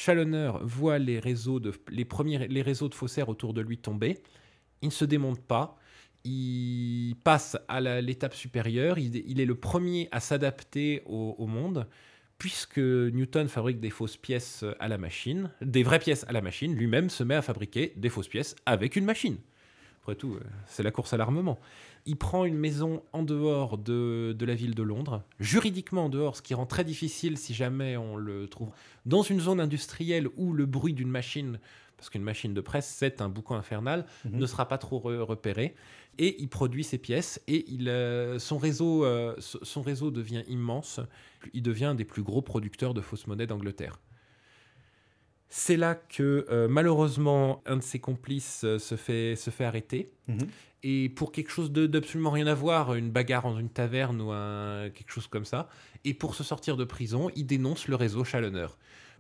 voit 0.62 1.00
les 1.00 1.20
réseaux, 1.20 1.60
de, 1.60 1.72
les, 1.90 2.06
premiers, 2.06 2.48
les 2.48 2.62
réseaux 2.62 2.90
de 2.90 2.96
faussaires 2.96 3.30
autour 3.30 3.54
de 3.54 3.62
lui 3.62 3.78
tomber. 3.78 4.22
Il 4.82 4.88
ne 4.88 4.94
se 4.94 5.06
démonte 5.06 5.42
pas. 5.42 5.78
Il 6.26 7.16
passe 7.24 7.58
à 7.68 7.82
l'étape 7.82 8.34
supérieure. 8.34 8.98
Il, 8.98 9.40
est 9.40 9.46
le 9.46 9.56
premier 9.56 10.08
à 10.12 10.20
s'adapter 10.20 11.02
au, 11.06 11.46
monde, 11.48 11.88
puisque 12.38 12.80
Newton 12.80 13.48
fabrique 13.48 13.80
des 13.80 13.90
fausses 13.90 14.16
pièces 14.16 14.64
à 14.80 14.88
la 14.88 14.98
machine, 14.98 15.50
des 15.62 15.84
vraies 15.84 16.00
pièces 16.00 16.26
à 16.28 16.32
la 16.32 16.42
machine. 16.42 16.76
Lui-même 16.76 17.10
se 17.10 17.24
met 17.24 17.36
à 17.36 17.42
fabriquer 17.42 17.94
des 17.98 18.10
fausses 18.10 18.30
pièces 18.30 18.56
avec 18.66 18.96
une 18.96 19.06
machine. 19.06 19.38
Après 20.04 20.16
tout, 20.16 20.34
euh, 20.34 20.42
c'est 20.68 20.84
la 20.84 20.92
course 20.92 21.14
à 21.14 21.18
l'armement. 21.18 21.58
Il 22.06 22.18
prend 22.18 22.44
une 22.44 22.58
maison 22.58 23.04
en 23.14 23.24
dehors 23.24 23.78
de, 23.78 24.36
la 24.38 24.54
ville 24.54 24.76
de 24.76 24.84
Londres, 24.84 25.24
juridiquement 25.40 26.06
en 26.06 26.10
dehors, 26.10 26.36
ce 26.36 26.42
qui 26.42 26.54
rend 26.54 26.66
très 26.66 26.84
difficile 26.84 27.38
si 27.38 27.54
jamais 27.54 27.96
on 27.96 28.18
le 28.18 28.50
trouve 28.50 28.72
dans 29.06 29.22
une 29.22 29.40
zone 29.40 29.62
industrielle 29.62 30.28
où 30.36 30.52
le 30.52 30.66
bruit 30.66 30.92
d'une 30.92 31.10
machine, 31.10 31.58
parce 31.96 32.10
qu'une 32.10 32.22
machine 32.24 32.54
de 32.54 32.60
presse, 32.60 32.86
c'est 32.86 33.22
un 33.22 33.30
boucan 33.30 33.56
infernal, 33.56 34.06
mhm. 34.26 34.40
ne 34.40 34.46
sera 34.46 34.68
pas 34.68 34.78
trop 34.78 35.00
repéré. 35.00 35.74
Et 36.20 36.36
il 36.42 36.50
produit 36.50 36.84
ses 36.84 36.98
pièces 36.98 37.42
et 37.48 37.64
il, 37.72 37.88
euh, 37.88 38.40
son, 38.40 38.58
réseau, 38.58 39.06
euh, 39.06 39.36
son 39.40 39.82
réseau 39.82 40.12
devient 40.12 40.44
immense. 40.50 41.00
Il 41.54 41.64
devient 41.64 41.86
un 41.86 41.96
des 41.96 42.06
plus 42.06 42.24
gros 42.24 42.42
producteurs 42.42 42.94
de 42.94 43.00
fausses 43.00 43.26
monnaies 43.26 43.48
d'Angleterre. 43.48 44.00
C'est 45.56 45.78
là 45.78 45.94
que 45.94 46.48
euh, 46.50 46.68
malheureusement 46.68 47.62
un 47.68 47.78
de 47.78 47.84
ses 47.84 48.00
complices 48.00 48.64
euh, 48.64 48.80
se, 48.80 48.96
fait, 48.96 49.36
se 49.36 49.52
fait 49.52 49.66
arrêter. 49.66 50.12
Mhm. 50.28 50.48
Et 50.82 51.10
pour 51.10 51.32
quelque 51.32 51.52
chose 51.52 51.72
d'absolument 51.72 52.32
rien 52.32 52.48
à 52.48 52.56
voir, 52.56 52.96
une 52.96 53.12
bagarre 53.12 53.44
dans 53.44 53.60
une 53.60 53.70
taverne 53.70 54.20
ou 54.20 54.32
un, 54.32 54.90
quelque 54.90 55.12
chose 55.12 55.28
comme 55.28 55.46
ça. 55.46 55.70
Et 56.06 56.16
pour 56.16 56.34
se 56.34 56.44
sortir 56.44 56.76
de 56.76 56.84
prison, 56.86 57.30
il 57.36 57.46
dénonce 57.46 57.88
le 57.88 57.96
réseau 57.96 58.24
Challoner. 58.24 58.66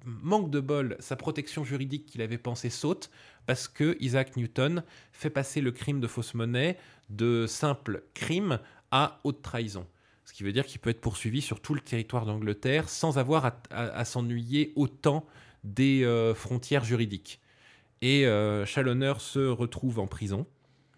Manque 0.05 0.49
de 0.49 0.59
bol, 0.59 0.97
sa 0.99 1.15
protection 1.15 1.63
juridique 1.63 2.07
qu'il 2.07 2.23
avait 2.23 2.39
pensée 2.39 2.71
saute 2.71 3.11
parce 3.45 3.67
que 3.67 3.95
Isaac 3.99 4.35
Newton 4.35 4.83
fait 5.11 5.29
passer 5.29 5.61
le 5.61 5.71
crime 5.71 5.99
de 6.01 6.07
fausse 6.07 6.33
monnaie 6.33 6.79
de 7.11 7.45
simple 7.45 8.05
crime 8.15 8.57
à 8.89 9.19
haute 9.23 9.43
trahison. 9.43 9.85
Ce 10.25 10.33
qui 10.33 10.41
veut 10.41 10.51
dire 10.51 10.65
qu'il 10.65 10.79
peut 10.79 10.89
être 10.89 11.01
poursuivi 11.01 11.43
sur 11.43 11.59
tout 11.59 11.75
le 11.75 11.81
territoire 11.81 12.25
d'Angleterre 12.25 12.89
sans 12.89 13.19
avoir 13.19 13.51
à 13.69 14.03
s'ennuyer 14.03 14.73
autant 14.75 15.27
des 15.63 16.03
euh, 16.03 16.33
frontières 16.33 16.83
juridiques. 16.83 17.41
Et 18.01 18.25
euh, 18.25 18.65
Challoner 18.65 19.13
se 19.19 19.39
retrouve 19.39 19.99
en 19.99 20.07
prison. 20.07 20.45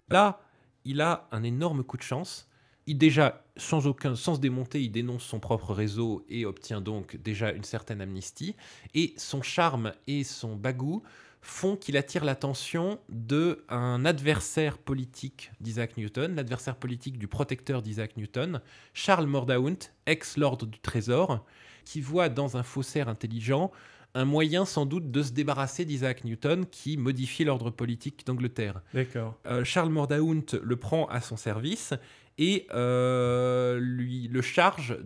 Là, 0.09 0.41
il 0.85 1.01
a 1.01 1.27
un 1.31 1.43
énorme 1.43 1.83
coup 1.83 1.97
de 1.97 2.03
chance. 2.03 2.47
Il 2.87 2.97
déjà, 2.97 3.43
sans 3.57 3.87
aucun, 3.87 4.15
sans 4.15 4.35
se 4.35 4.39
démonter, 4.39 4.81
il 4.83 4.91
dénonce 4.91 5.23
son 5.23 5.39
propre 5.39 5.73
réseau 5.73 6.23
et 6.29 6.45
obtient 6.45 6.81
donc 6.81 7.15
déjà 7.17 7.51
une 7.51 7.63
certaine 7.63 8.01
amnistie. 8.01 8.55
Et 8.93 9.13
son 9.17 9.41
charme 9.41 9.93
et 10.07 10.23
son 10.23 10.55
bagou 10.55 11.03
font 11.41 11.75
qu'il 11.75 11.95
attire 11.95 12.25
l'attention 12.25 12.99
de 13.09 13.63
un 13.69 14.03
adversaire 14.03 14.77
politique 14.77 15.51
d'Isaac 15.61 15.97
Newton, 15.97 16.35
l'adversaire 16.35 16.75
politique 16.75 17.19
du 17.19 17.27
protecteur 17.27 17.81
d'Isaac 17.83 18.17
Newton, 18.17 18.61
Charles 18.93 19.27
Mordaunt, 19.27 19.91
ex-lord 20.07 20.57
du 20.57 20.79
Trésor, 20.79 21.45
qui 21.85 22.01
voit 22.01 22.29
dans 22.29 22.57
un 22.57 22.63
faussaire 22.63 23.09
intelligent 23.09 23.71
un 24.15 24.25
moyen 24.25 24.65
sans 24.65 24.85
doute 24.85 25.11
de 25.11 25.21
se 25.21 25.33
débarrasser 25.33 25.83
d'Isaac 25.83 26.23
Newton 26.23 26.65
qui 26.65 26.95
modifie 26.97 27.43
l'ordre 27.43 27.69
politique 27.69 28.25
d'Angleterre. 28.25 28.81
D'accord. 28.93 29.37
Euh, 29.45 29.63
Charles 29.65 29.89
Mordaunt 29.89 30.45
le 30.63 30.75
prend 30.77 31.05
à 31.07 31.19
son 31.19 31.35
service 31.35 31.93
et 32.37 32.65
euh, 32.73 33.77
lui 33.79 34.29
le 34.29 34.41
charge 34.41 34.97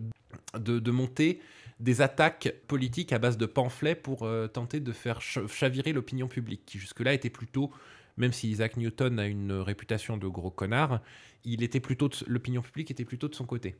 de, 0.54 0.90
monter 0.90 1.40
des 1.80 2.00
attaques 2.00 2.54
politiques 2.68 3.12
à 3.12 3.18
base 3.18 3.36
de 3.36 3.46
pamphlets 3.46 3.96
pour 3.96 4.22
euh, 4.22 4.46
tenter 4.46 4.78
de 4.78 4.92
faire 4.92 5.20
chavirer 5.20 5.92
l'opinion 5.92 6.28
publique, 6.28 6.62
qui 6.64 6.78
jusque-là 6.78 7.12
était 7.12 7.30
plutôt, 7.30 7.72
même 8.16 8.32
si 8.32 8.48
Isaac 8.48 8.76
Newton 8.76 9.18
a 9.18 9.26
une 9.26 9.52
réputation 9.52 10.18
de 10.18 10.28
gros 10.28 10.50
connard, 10.50 11.00
il 11.44 11.64
était 11.64 11.80
plutôt 11.80 12.10
l'opinion 12.28 12.62
publique 12.62 12.92
était 12.92 13.04
plutôt 13.04 13.28
de 13.28 13.34
son 13.34 13.44
côté. 13.44 13.74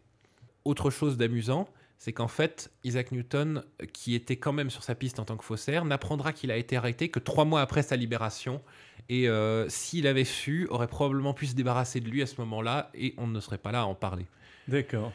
Autre 0.64 0.90
chose 0.90 1.16
d'amusant, 1.16 1.68
c'est 2.00 2.14
qu'en 2.14 2.28
fait, 2.28 2.70
Isaac 2.82 3.12
Newton, 3.12 3.62
qui 3.92 4.14
était 4.14 4.36
quand 4.36 4.54
même 4.54 4.70
sur 4.70 4.82
sa 4.82 4.94
piste 4.94 5.20
en 5.20 5.26
tant 5.26 5.36
que 5.36 5.44
faussaire, 5.44 5.84
n'apprendra 5.84 6.32
qu'il 6.32 6.50
a 6.50 6.56
été 6.56 6.74
arrêté 6.78 7.10
que 7.10 7.18
trois 7.18 7.44
mois 7.44 7.60
après 7.60 7.82
sa 7.82 7.94
libération. 7.94 8.62
Et 9.10 9.28
euh, 9.28 9.68
s'il 9.68 10.06
avait 10.06 10.24
su, 10.24 10.66
aurait 10.70 10.88
probablement 10.88 11.34
pu 11.34 11.44
se 11.44 11.54
débarrasser 11.54 12.00
de 12.00 12.08
lui 12.08 12.22
à 12.22 12.26
ce 12.26 12.40
moment-là, 12.40 12.90
et 12.94 13.12
on 13.18 13.26
ne 13.26 13.38
serait 13.38 13.58
pas 13.58 13.70
là 13.70 13.82
à 13.82 13.84
en 13.84 13.94
parler. 13.94 14.24
D'accord. 14.66 15.12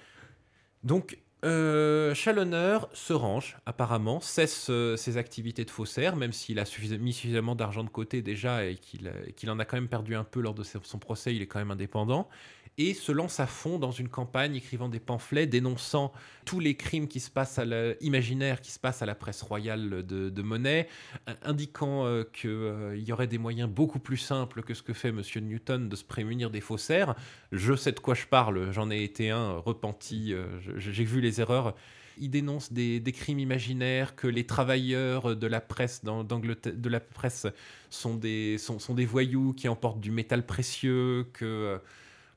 Donc, 0.83 1.17
euh, 1.43 2.13
Challoner 2.13 2.77
se 2.93 3.13
range, 3.13 3.57
apparemment, 3.65 4.19
cesse 4.19 4.67
euh, 4.69 4.95
ses 4.95 5.17
activités 5.17 5.65
de 5.65 5.71
faussaire, 5.71 6.15
même 6.15 6.33
s'il 6.33 6.60
a 6.60 6.65
mis 7.00 7.13
suffisamment 7.13 7.55
d'argent 7.55 7.83
de 7.83 7.89
côté 7.89 8.21
déjà 8.21 8.63
et 8.63 8.75
qu'il 8.75 9.50
en 9.50 9.57
a 9.57 9.65
quand 9.65 9.77
même 9.77 9.89
perdu 9.89 10.13
un 10.13 10.24
peu 10.24 10.39
lors 10.39 10.53
de 10.53 10.62
son 10.63 11.00
procès, 11.00 11.36
il 11.36 11.41
est 11.41 11.48
quand 11.48 11.60
même 11.60 11.71
indépendant 11.71 12.29
et 12.77 12.94
se 12.94 13.12
lance 13.12 13.39
à 13.39 13.48
fond 13.48 13.79
dans 13.79 13.91
une 13.91 14.10
campagne 14.10 14.55
écrivant 14.55 14.89
des 14.89 15.00
pamphlets 15.00 15.48
dénonçant 15.48 16.12
tous 16.44 16.60
les 16.60 16.75
crimes 16.75 17.08
qui 17.08 17.20
se 17.20 17.29
passent 17.29 17.58
à 17.58 17.65
imaginaires 18.01 18.62
qui 18.62 18.72
se 18.72 18.79
passent 18.79 19.01
à 19.01 19.05
la 19.05 19.15
presse 19.15 19.41
royale 19.41 20.05
de, 20.05 20.29
de 20.29 20.41
Monet, 20.41 20.88
indiquant 21.44 22.05
euh, 22.05 22.24
qu'il 22.24 22.50
euh, 22.50 22.98
y 22.98 23.12
aurait 23.12 23.27
des 23.27 23.38
moyens 23.38 23.70
beaucoup 23.70 24.00
plus 24.00 24.17
simples 24.17 24.62
que 24.62 24.74
ce 24.74 24.84
que 24.84 24.94
fait 24.94 25.12
Monsieur 25.12 25.41
Newton 25.41 25.88
de 25.88 25.96
se 25.96 26.03
prémunir 26.03 26.50
des 26.50 26.62
faussaires. 26.62 27.15
Je 27.51 27.75
sais 27.75 27.94
de 27.94 28.00
quoi 28.00 28.13
je 28.13 28.25
parle, 28.25 28.72
j'en 28.72 28.91
ai 28.91 29.03
été 29.03 29.29
un 29.29 29.53
repenti, 29.53 30.34
euh, 30.34 30.46
j'ai 30.77 31.03
vu 31.03 31.22
les 31.22 31.39
erreurs. 31.39 31.75
Il 32.17 32.29
dénonce 32.29 32.72
des, 32.72 33.01
crimes 33.13 33.39
imaginaires, 33.39 34.15
que 34.15 34.27
les 34.27 34.46
travailleurs 34.46 35.36
de 35.36 35.48
la 35.48 35.60
presse 35.60 36.01
de 36.05 36.89
la 36.89 37.00
presse 37.01 37.46
sont 37.89 38.15
des, 38.15 38.58
sont, 38.58 38.94
des 38.94 39.05
voyous 39.05 39.51
qui 39.51 39.67
emportent 39.67 40.00
du 40.00 40.12
métal 40.12 40.46
précieux, 40.46 41.27
que 41.34 41.77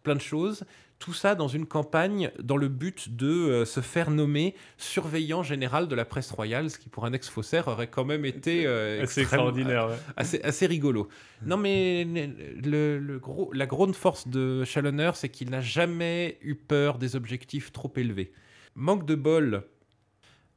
plein 0.08 0.16
de 0.16 0.22
choses. 0.22 0.64
Tout 0.98 1.12
ça 1.12 1.34
dans 1.34 1.48
une 1.48 1.66
campagne 1.66 2.30
dans 2.42 2.56
le 2.56 2.68
but 2.68 3.14
de 3.14 3.28
euh, 3.28 3.64
se 3.66 3.80
faire 3.80 4.10
nommer 4.10 4.54
surveillant 4.78 5.42
général 5.42 5.86
de 5.86 5.94
la 5.94 6.06
presse 6.06 6.30
royale, 6.30 6.70
ce 6.70 6.78
qui 6.78 6.88
pour 6.88 7.04
un 7.04 7.12
ex-faussaire 7.12 7.68
aurait 7.68 7.88
quand 7.88 8.06
même 8.06 8.24
été 8.24 8.66
euh, 8.66 9.02
assez 9.02 9.20
extraordinaire, 9.20 9.90
assez, 10.16 10.40
assez, 10.40 10.66
rigolo. 10.66 11.08
Non 11.44 11.58
mais 11.58 12.04
le, 12.04 13.18
gros, 13.18 13.52
la 13.52 13.66
grande 13.66 13.94
force 13.94 14.26
de 14.28 14.64
Challoner, 14.64 15.10
c'est 15.12 15.28
qu'il 15.28 15.50
n'a 15.50 15.60
jamais 15.60 16.38
eu 16.40 16.54
peur 16.54 16.96
des 16.96 17.14
objectifs 17.14 17.70
trop 17.70 17.92
élevés. 17.94 18.32
Manque 18.74 19.04
de 19.04 19.14
bol, 19.14 19.64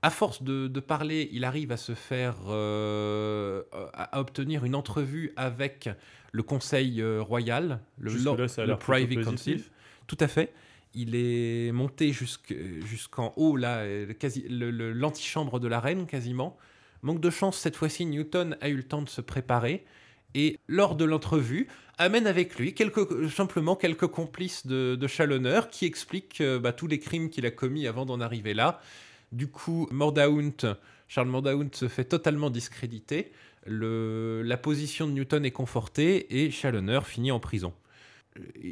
à 0.01 0.10
force 0.10 0.41
de, 0.41 0.79
parler, 0.79 1.29
il 1.34 1.43
arrive 1.43 1.74
à 1.74 1.77
se 1.77 1.93
faire, 1.93 2.36
euh, 2.48 3.63
à, 3.93 4.17
obtenir 4.20 4.63
une 4.63 4.75
entrevue 4.75 5.34
avec 5.36 5.89
le 6.32 6.44
Conseil 6.44 7.02
euh, 7.02 7.22
royal, 7.22 7.80
le, 8.00 8.12
le 8.12 8.76
Privy 8.76 9.18
Council. 9.18 9.64
Tout 10.08 10.18
à 10.20 10.28
fait. 10.28 10.54
Il 10.94 11.16
est 11.16 11.72
monté 11.72 12.12
jusqu'en 12.12 13.34
haut, 13.38 13.56
là, 13.56 13.86
l'antichambre 14.10 15.60
de 15.60 15.68
la 15.68 15.80
reine, 15.80 16.06
quasiment. 16.06 16.58
Manque 17.02 17.22
de 17.22 17.30
chance, 17.30 17.58
cette 17.58 17.78
fois-ci, 17.78 18.06
Newton 18.06 18.58
a 18.60 18.70
eu 18.70 18.76
le 18.76 18.84
temps 18.84 19.02
de 19.02 19.10
se 19.10 19.22
préparer. 19.22 19.86
Et 20.34 20.60
lors 20.68 20.96
de 20.96 21.06
l'entrevue, 21.06 21.68
amène 21.98 22.28
avec 22.28 22.58
lui 22.58 22.74
quelques, 22.74 23.30
simplement 23.30 23.76
quelques 23.76 24.08
complices 24.08 24.66
de, 24.68 24.96
de 24.96 25.08
Chalonneur 25.08 25.70
qui 25.70 25.86
expliquent 25.86 26.42
euh, 26.42 26.60
bah, 26.60 26.74
tous 26.74 26.88
les 26.88 27.00
crimes 27.00 27.30
qu'il 27.30 27.46
a 27.46 27.52
commis 27.52 27.88
avant 27.88 28.06
d'en 28.06 28.22
arriver 28.22 28.54
là. 28.54 28.82
Du 29.32 29.48
coup, 29.48 29.88
Mordaunt, 29.92 30.76
Charles 31.08 31.28
Mordaunt 31.28 31.70
se 31.74 31.88
fait 31.88 32.06
totalement 32.06 32.50
discréditer. 32.50 33.32
La 33.65 34.58
position 34.58 35.08
de 35.08 35.12
Newton 35.12 35.46
est 35.46 35.51
confortée 35.51 36.44
et 36.44 36.51
Chalonneur 36.51 37.08
finit 37.08 37.32
en 37.32 37.39
prison 37.39 37.74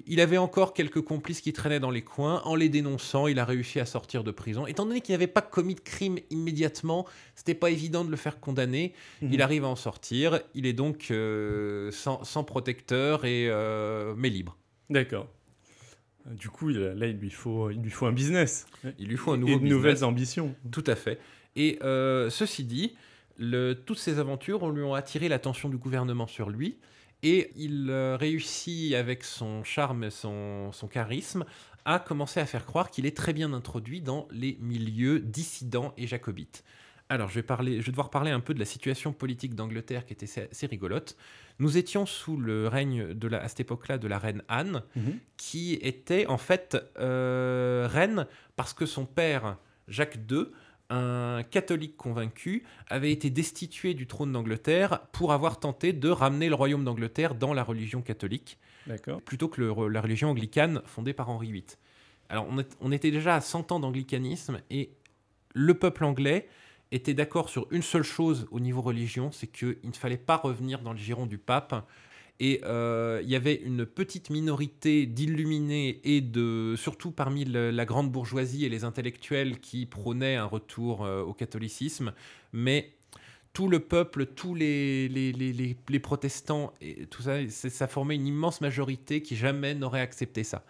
il 0.07 0.21
avait 0.21 0.37
encore 0.37 0.73
quelques 0.73 1.01
complices 1.01 1.41
qui 1.41 1.51
traînaient 1.51 1.79
dans 1.79 1.91
les 1.91 2.01
coins. 2.01 2.41
En 2.45 2.55
les 2.55 2.69
dénonçant, 2.69 3.27
il 3.27 3.39
a 3.39 3.45
réussi 3.45 3.79
à 3.79 3.85
sortir 3.85 4.23
de 4.23 4.31
prison. 4.31 4.65
Étant 4.67 4.85
donné 4.85 5.01
qu'il 5.01 5.13
n'avait 5.13 5.27
pas 5.27 5.41
commis 5.41 5.75
de 5.75 5.81
crime 5.81 6.17
immédiatement, 6.29 7.05
c'était 7.35 7.55
pas 7.55 7.69
évident 7.69 8.05
de 8.05 8.11
le 8.11 8.17
faire 8.17 8.39
condamner. 8.39 8.93
Mhm. 9.21 9.33
Il 9.33 9.41
arrive 9.41 9.65
à 9.65 9.67
en 9.67 9.75
sortir. 9.75 10.39
Il 10.55 10.65
est 10.65 10.73
donc 10.73 11.07
euh, 11.11 11.91
sans, 11.91 12.43
protecteur 12.43 13.25
et 13.25 13.47
euh, 13.49 14.13
mais 14.17 14.29
libre. 14.29 14.57
D'accord. 14.89 15.27
Du 16.25 16.49
coup, 16.49 16.69
là, 16.69 17.07
il 17.07 17.17
lui 17.17 17.29
faut, 17.29 17.69
il 17.69 17.81
lui 17.81 17.91
faut 17.91 18.05
un 18.05 18.11
business. 18.11 18.65
Il 18.97 19.07
lui 19.07 19.17
faut 19.17 19.31
un 19.31 19.37
nouveau 19.37 19.57
et 19.57 19.59
de 19.59 19.67
nouvelles 19.67 20.03
ambitions. 20.03 20.55
Tout 20.71 20.83
à 20.87 20.95
fait. 20.95 21.19
Et 21.55 21.79
euh, 21.81 22.29
ceci 22.29 22.63
dit, 22.63 22.95
toutes 23.85 23.99
ces 23.99 24.19
aventures 24.19 24.69
lui 24.69 24.83
ont 24.83 24.93
attiré 24.93 25.29
l'attention 25.29 25.69
du 25.69 25.77
gouvernement 25.77 26.27
sur 26.27 26.49
lui. 26.49 26.77
Et 27.21 27.51
il 27.57 27.89
euh, 27.89 28.15
réussit 28.15 28.93
avec 28.93 29.25
son 29.25 29.63
charme, 29.63 30.05
et 30.05 30.09
son 30.09 30.71
charisme, 30.89 31.43
à 31.85 31.99
commencer 31.99 32.39
à 32.39 32.45
faire 32.45 32.65
croire 32.65 32.91
qu'il 32.91 33.05
est 33.05 33.15
très 33.15 33.33
bien 33.33 33.51
introduit 33.53 34.01
dans 34.01 34.27
les 34.31 34.57
milieux 34.61 35.19
dissidents 35.19 35.93
et 35.97 36.07
jacobites. 36.07 36.63
Alors, 37.11 37.27
je 37.27 37.35
vais, 37.35 37.43
parler, 37.43 37.81
je 37.81 37.87
vais 37.87 37.91
devoir 37.91 38.11
parler 38.11 38.29
un 38.29 38.39
peu 38.39 38.53
de 38.53 38.59
la 38.59 38.65
situation 38.65 39.13
politique 39.13 39.55
d'Angleterre 39.55 40.05
qui 40.05 40.13
était 40.13 40.27
assez 40.51 40.67
rigolote. 40.67 41.17
Nous 41.57 41.77
étions 41.77 42.05
sous 42.05 42.37
le 42.37 42.67
règne, 42.67 43.15
de 43.15 43.27
la, 43.27 43.41
à 43.41 43.47
cette 43.47 43.61
époque-là, 43.61 43.97
de 43.97 44.07
la 44.07 44.19
reine 44.19 44.43
Anne, 44.47 44.83
mhm. 44.95 45.17
qui 45.35 45.73
était 45.81 46.27
en 46.27 46.37
fait 46.37 46.77
euh, 46.99 47.87
reine 47.91 48.27
parce 48.55 48.73
que 48.73 48.85
son 48.85 49.05
père, 49.05 49.57
Jacques 49.87 50.19
II, 50.29 50.45
un 50.89 51.43
catholique 51.43 51.97
convaincu 51.97 52.63
avait 52.87 53.11
été 53.11 53.29
destitué 53.29 53.93
du 53.93 54.07
trône 54.07 54.31
d'Angleterre 54.31 55.01
pour 55.11 55.33
avoir 55.33 55.59
tenté 55.59 55.93
de 55.93 56.09
ramener 56.09 56.49
le 56.49 56.55
royaume 56.55 56.83
d'Angleterre 56.83 57.35
dans 57.35 57.53
la 57.53 57.63
religion 57.63 58.01
catholique, 58.01 58.57
plutôt 59.25 59.47
que 59.47 59.61
la 59.61 60.01
religion 60.01 60.29
anglicane 60.29 60.81
fondée 60.85 61.13
par 61.13 61.29
Henri 61.29 61.51
VIII. 61.51 61.65
Alors 62.29 62.47
on, 62.49 62.63
on 62.81 62.91
était 62.91 63.11
déjà 63.11 63.35
à 63.35 63.41
100 63.41 63.71
ans 63.71 63.79
d'anglicanisme 63.79 64.61
et 64.69 64.91
le 65.53 65.73
peuple 65.73 66.05
anglais 66.05 66.47
était 66.91 67.13
d'accord 67.13 67.49
sur 67.49 67.67
une 67.71 67.81
seule 67.83 68.03
chose 68.03 68.47
au 68.51 68.59
niveau 68.59 68.81
religion, 68.81 69.31
c'est 69.31 69.47
qu'il 69.47 69.77
ne 69.83 69.93
fallait 69.93 70.17
pas 70.17 70.37
revenir 70.37 70.81
dans 70.81 70.93
le 70.93 70.97
giron 70.97 71.27
du 71.27 71.37
pape 71.37 71.85
et 72.39 72.61
euh, 72.63 73.19
il 73.23 73.29
y 73.29 73.35
avait 73.35 73.55
une 73.55 73.85
petite 73.85 74.29
minorité 74.29 75.05
d'illuminés 75.05 75.99
et 76.05 76.21
de, 76.21 76.75
surtout 76.77 77.11
parmi 77.11 77.43
la 77.43 77.85
grande 77.85 78.11
bourgeoisie 78.11 78.65
et 78.65 78.69
les 78.69 78.85
intellectuels 78.85 79.59
qui 79.59 79.85
prônaient 79.85 80.37
un 80.37 80.45
retour 80.45 81.03
euh, 81.03 81.21
au 81.21 81.33
catholicisme. 81.33 82.13
Mais 82.53 82.93
tout 83.51 83.67
le 83.67 83.79
peuple, 83.79 84.25
tous 84.25 84.55
les, 84.55 85.09
les, 85.09 85.33
les, 85.33 85.75
les 85.87 85.99
protestants, 85.99 86.73
et 86.79 87.07
tout 87.07 87.23
ça, 87.23 87.37
ça 87.49 87.87
formait 87.87 88.15
une 88.15 88.27
immense 88.27 88.61
majorité 88.61 89.21
qui 89.21 89.35
jamais 89.35 89.75
n'aurait 89.75 90.01
accepté 90.01 90.45
ça. 90.45 90.63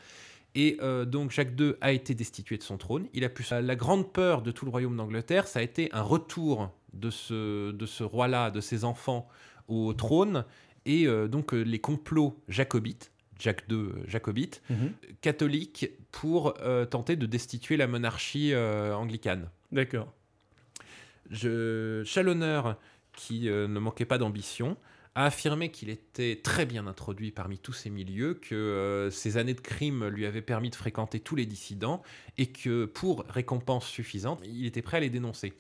Et 0.56 0.78
euh, 0.82 1.06
donc 1.06 1.30
Jacques 1.30 1.60
II 1.60 1.74
a 1.82 1.92
été 1.92 2.16
destitué 2.16 2.58
de 2.58 2.64
son 2.64 2.78
trône. 2.78 3.08
Il 3.14 3.24
a 3.24 3.30
pu 3.30 3.46
la 3.52 3.76
grande 3.76 4.12
peur 4.12 4.42
de 4.42 4.50
tout 4.52 4.66
le 4.66 4.72
royaume 4.72 4.98
d'Angleterre, 4.98 5.48
ça 5.48 5.60
a 5.60 5.62
été 5.62 5.90
un 5.92 6.02
retour 6.02 6.72
de 6.94 7.12
ce, 7.12 7.72
de 7.72 7.86
ce 7.86 8.04
roi-là, 8.04 8.50
de 8.50 8.60
ses 8.60 8.84
enfants 8.84 9.28
au 9.68 9.94
trône, 9.94 10.46
et 10.90 11.06
euh, 11.06 11.28
donc 11.28 11.54
euh, 11.54 11.62
les 11.62 11.80
complots 11.80 12.42
jacobites, 12.48 13.12
Jacques 13.40 13.64
II 13.70 13.78
euh, 13.78 13.92
jacobite, 14.08 14.64
mhm. 14.72 14.92
catholiques, 15.22 15.92
pour 16.12 16.56
tenter 16.90 17.16
de 17.16 17.28
destituer 17.28 17.78
la 17.78 17.86
monarchie 17.86 18.56
anglicane. 18.56 19.48
D'accord. 19.72 20.12
Chalonneur, 21.32 22.80
qui 23.14 23.42
ne 23.42 23.68
manquait 23.80 24.06
pas 24.06 24.18
d'ambition, 24.18 24.76
a 25.14 25.26
affirmé 25.26 25.70
qu'il 25.70 25.90
était 25.90 26.40
très 26.44 26.66
bien 26.66 26.88
introduit 26.88 27.30
parmi 27.30 27.60
tous 27.60 27.74
ces 27.74 27.92
milieux, 27.92 28.34
que 28.34 29.10
ses 29.12 29.38
années 29.38 29.54
de 29.54 29.62
crime 29.62 30.08
lui 30.08 30.26
avaient 30.26 30.42
permis 30.42 30.72
de 30.72 30.76
fréquenter 30.76 31.20
tous 31.20 31.36
les 31.36 31.46
dissidents 31.46 32.02
et 32.40 32.48
que 32.48 32.86
pour 32.86 33.24
récompense 33.30 33.86
suffisante, 33.86 34.42
il 34.44 34.66
était 34.66 34.82
prêt 34.82 34.98
à 34.98 35.02
les 35.02 35.12
dénoncer. 35.12 35.54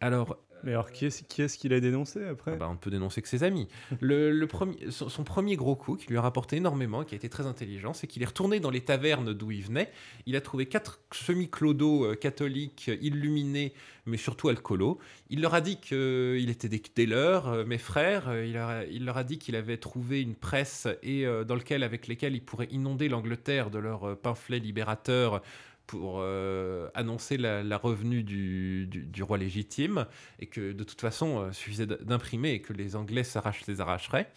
Alors, 0.00 0.38
mais 0.62 0.72
alors, 0.72 0.90
qui 0.90 1.06
est-ce 1.06 1.58
qu'il 1.58 1.72
a 1.72 1.80
dénoncé 1.80 2.24
après? 2.24 2.52
Ah 2.54 2.56
bah, 2.56 2.68
On 2.70 2.76
peut 2.76 2.90
dénoncer 2.90 3.22
que 3.22 3.28
ses 3.28 3.44
amis. 3.44 3.68
Le, 4.00 4.44
premier, 4.46 4.90
son, 4.90 5.24
premier 5.24 5.56
gros 5.56 5.76
coup 5.76 5.96
qui 5.96 6.08
lui 6.08 6.16
a 6.16 6.20
rapporté 6.20 6.56
énormément, 6.56 7.04
qui 7.04 7.14
a 7.14 7.16
été 7.16 7.28
très 7.28 7.46
intelligent, 7.46 7.92
c'est 7.92 8.06
qu'il 8.06 8.22
est 8.22 8.26
retourné 8.26 8.60
dans 8.60 8.70
les 8.70 8.80
tavernes 8.80 9.32
d'où 9.32 9.50
il 9.50 9.62
venait. 9.62 9.90
Il 10.26 10.36
a 10.36 10.40
trouvé 10.40 10.66
quatre 10.66 11.00
semi-clodos 11.12 12.04
euh, 12.04 12.14
catholiques 12.14 12.90
illuminés, 13.00 13.72
mais 14.06 14.16
surtout 14.16 14.48
alcoolos. 14.48 14.98
Il 15.30 15.40
leur 15.40 15.54
a 15.54 15.60
dit 15.60 15.78
qu'il 15.80 15.96
euh, 15.96 16.48
était 16.48 16.68
des, 16.68 17.06
leurs, 17.06 17.48
euh, 17.48 17.64
mes 17.64 17.78
frères. 17.78 18.32
Il, 18.44 19.04
leur 19.04 19.16
a 19.16 19.24
dit 19.24 19.38
qu'il 19.38 19.56
avait 19.56 19.76
trouvé 19.76 20.20
une 20.20 20.34
presse 20.34 20.88
et 21.02 21.24
dans 21.46 21.54
lequel, 21.54 21.82
avec 21.82 22.06
lesquels 22.06 22.34
il 22.34 22.42
pourrait 22.42 22.68
inonder 22.70 23.08
l'Angleterre 23.08 23.70
de 23.70 23.78
leurs 23.78 24.16
pamphlets 24.18 24.58
libérateurs 24.58 25.42
pour 25.88 26.18
euh, 26.20 26.88
annoncer 26.94 27.38
la, 27.38 27.76
revenue 27.78 28.22
du, 28.22 29.22
roi 29.22 29.38
légitime, 29.38 30.06
et 30.38 30.46
que 30.46 30.72
de 30.72 30.84
toute 30.84 31.00
façon, 31.00 31.40
euh, 31.40 31.52
suffisait 31.52 31.86
d'imprimer 31.86 32.52
et 32.52 32.60
que 32.60 32.72
les 32.72 32.94
Anglais 32.94 33.24
s'arrachent, 33.24 33.66
les 33.66 33.80
arracheraient. 33.80 34.30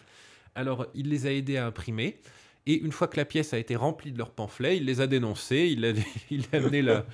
Alors, 0.56 0.86
il 0.94 1.10
les 1.10 1.26
a 1.26 1.32
aidés 1.32 1.58
à 1.58 1.66
imprimer. 1.66 2.18
Et 2.64 2.74
une 2.74 2.92
fois 2.92 3.06
que 3.08 3.16
la 3.16 3.24
pièce 3.24 3.52
a 3.52 3.58
été 3.58 3.76
remplie 3.76 4.12
de 4.12 4.18
leurs 4.18 4.30
pamphlets, 4.30 4.76
il 4.76 4.86
les 4.86 5.00
a 5.00 5.06
dénoncés, 5.06 5.68
il 5.70 5.84
a, 5.84 5.92
il 6.30 6.46
a 6.52 6.56
amené 6.56 6.80
la, 6.80 7.04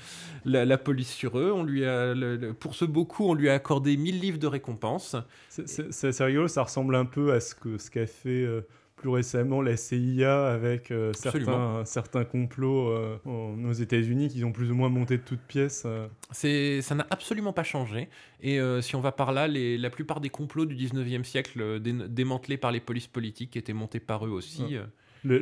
la, 0.45 0.78
police 0.78 1.12
sur 1.12 1.38
eux. 1.38 1.50
On 1.52 1.64
lui 1.64 1.85
a, 1.85 2.14
pour 2.61 2.76
ce 2.76 2.85
beau 2.85 3.04
coup, 3.04 3.25
on 3.25 3.35
lui 3.35 3.49
a 3.49 3.54
accordé 3.54 3.97
1000 3.97 4.21
livres 4.21 4.38
de 4.38 4.47
récompense. 4.47 5.16
C'est 5.49 6.21
rigolo, 6.21 6.47
ça 6.47 6.62
ressemble 6.62 6.95
un 6.95 7.07
peu 7.07 7.33
à 7.33 7.40
ce 7.40 7.54
qu'a 7.54 7.78
ce 7.78 7.90
qu'a 7.90 8.07
fait 8.07 8.45
euh, 8.45 8.61
plus 8.99 9.09
récemment 9.09 9.62
la 9.62 9.76
CIA 9.76 10.49
avec 10.49 10.90
euh, 10.90 11.12
certains, 11.12 11.85
certains 11.85 12.25
complots 12.25 12.88
euh, 12.88 13.17
aux 13.25 13.73
États-Unis 13.73 14.28
qui 14.28 14.45
ont 14.45 14.52
plus 14.52 14.71
ou 14.71 14.75
moins 14.75 14.88
monté 14.88 15.19
de 15.19 15.23
toutes 15.23 15.40
pièces. 15.40 15.85
Euh. 15.87 16.09
C'est, 16.33 16.83
ça 16.83 16.95
n'a 16.95 17.07
absolument 17.11 17.52
pas 17.52 17.62
changé. 17.62 18.09
Et 18.40 18.61
si 18.83 18.97
on 18.97 19.00
va 19.00 19.12
par 19.12 19.33
là, 19.33 19.49
les, 19.49 19.78
la 19.78 19.90
plupart 19.90 20.21
des 20.21 20.31
complots 20.31 20.67
du 20.67 20.76
19e 20.76 21.25
siècle 21.25 21.81
démantelés 21.81 22.57
par 22.57 22.73
les 22.73 22.81
polices 22.81 23.07
politiques 23.07 23.57
étaient 23.57 23.73
montés 23.73 24.00
par 24.00 24.26
eux 24.26 24.31
aussi. 24.31 24.76
Le, 25.25 25.40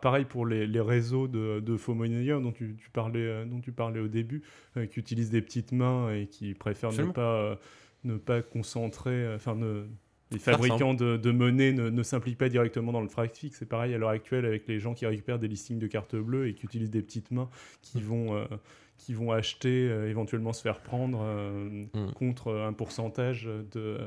pareil 0.00 0.26
pour 0.26 0.44
les, 0.44 0.66
les 0.66 0.80
réseaux 0.80 1.28
de, 1.28 1.60
de, 1.60 1.76
faux 1.76 1.94
monnayeurs 1.94 2.40
dont 2.42 2.52
tu, 2.52 2.76
tu, 2.78 2.90
parlais, 2.90 3.46
dont 3.46 3.60
tu 3.60 3.72
parlais 3.72 4.00
au 4.00 4.08
début, 4.08 4.42
qui 4.74 5.00
utilisent 5.00 5.30
des 5.30 5.40
petites 5.40 5.72
mains 5.72 6.12
et 6.14 6.26
qui 6.26 6.54
préfèrent 6.54 6.92
ne 6.92 7.12
pas, 7.12 7.58
ne 8.04 8.16
pas 8.16 8.42
concentrer, 8.42 9.34
enfin 9.34 9.54
ne 9.54 9.86
les 10.32 10.38
fabricants 10.38 10.94
de, 10.94 11.30
monnaie 11.30 11.72
ne, 11.72 12.02
s'impliquent 12.02 12.38
pas 12.38 12.48
directement 12.48 12.92
dans 12.92 13.00
le 13.00 13.08
trafic. 13.08 13.54
C'est 13.54 13.66
pareil 13.68 13.94
à 13.94 13.98
l'heure 13.98 14.10
actuelle 14.10 14.44
avec 14.44 14.66
les 14.66 14.80
gens 14.80 14.94
qui 14.94 15.06
récupèrent 15.06 15.38
des 15.38 15.48
listings 15.48 15.78
de 15.78 15.86
cartes 15.86 16.16
bleues 16.16 16.48
et 16.48 16.54
qui 16.54 16.66
utilisent 16.66 16.90
des 16.90 17.02
petites 17.02 17.30
mains 17.30 17.48
qui 17.82 17.98
mm. 17.98 18.04
vont, 18.04 18.34
euh, 18.34 18.44
qui 18.98 19.14
vont 19.14 19.30
acheter, 19.30 19.88
euh, 19.88 20.10
éventuellement 20.10 20.52
se 20.52 20.62
faire 20.62 20.80
prendre 20.80 21.20
euh, 21.22 21.84
mm. 21.94 22.12
contre 22.14 22.52
un 22.52 22.72
pourcentage 22.72 23.48
de, 23.72 23.98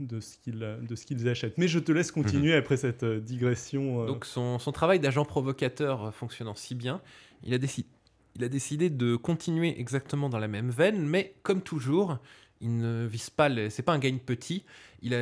de 0.00 0.20
ce 0.20 1.06
qu'ils 1.06 1.28
achètent. 1.28 1.58
Mais 1.58 1.68
je 1.68 1.78
te 1.78 1.92
laisse 1.92 2.10
continuer 2.10 2.52
mm-hmm. 2.52 2.58
après 2.58 2.76
cette 2.76 3.04
digression. 3.04 4.04
Donc 4.04 4.24
son, 4.24 4.58
son 4.58 4.72
travail 4.72 4.98
d'agent 4.98 5.24
provocateur 5.24 6.12
fonctionnant 6.12 6.56
si 6.56 6.74
bien, 6.74 7.00
il 7.44 7.54
a, 7.54 7.58
décidé, 7.58 7.88
il 8.34 8.42
a 8.42 8.48
décidé 8.48 8.90
de 8.90 9.14
continuer 9.14 9.78
exactement 9.78 10.28
dans 10.28 10.40
la 10.40 10.48
même 10.48 10.70
veine, 10.70 11.06
mais 11.06 11.36
comme 11.44 11.62
toujours, 11.62 12.18
il 12.60 12.78
ne 12.78 13.06
vise 13.06 13.30
pas, 13.30 13.50
c'est 13.70 13.82
pas 13.82 13.92
un 13.92 13.98
gagne 13.98 14.18
petit, 14.18 14.64
il, 15.02 15.14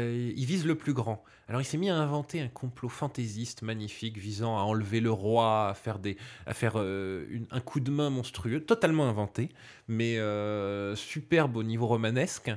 vise 0.45 0.67
le 0.67 0.75
plus 0.75 0.93
grand. 0.93 1.25
Alors 1.49 1.61
il 1.61 1.65
s'est 1.65 1.77
mis 1.77 1.91
à 1.91 1.97
inventer 1.97 2.41
un 2.41 2.49
complot 2.49 2.89
fantaisiste 2.89 3.63
magnifique 3.63 4.17
visant 4.17 4.57
à 4.57 4.63
enlever 4.63 5.01
le 5.01 5.11
roi, 5.11 5.69
à 5.69 5.75
faire, 5.75 5.99
des, 5.99 6.17
à 6.47 6.55
faire 6.55 6.75
euh, 6.77 7.27
un 7.51 7.61
coup 7.61 7.81
de 7.81 7.91
main 7.91 8.09
monstrueux, 8.11 8.61
totalement 8.61 9.09
inventé, 9.09 9.51
mais 9.89 10.19
euh, 10.19 10.97
superbe 10.97 11.57
au 11.57 11.63
niveau 11.63 11.87
romanesque. 11.87 12.51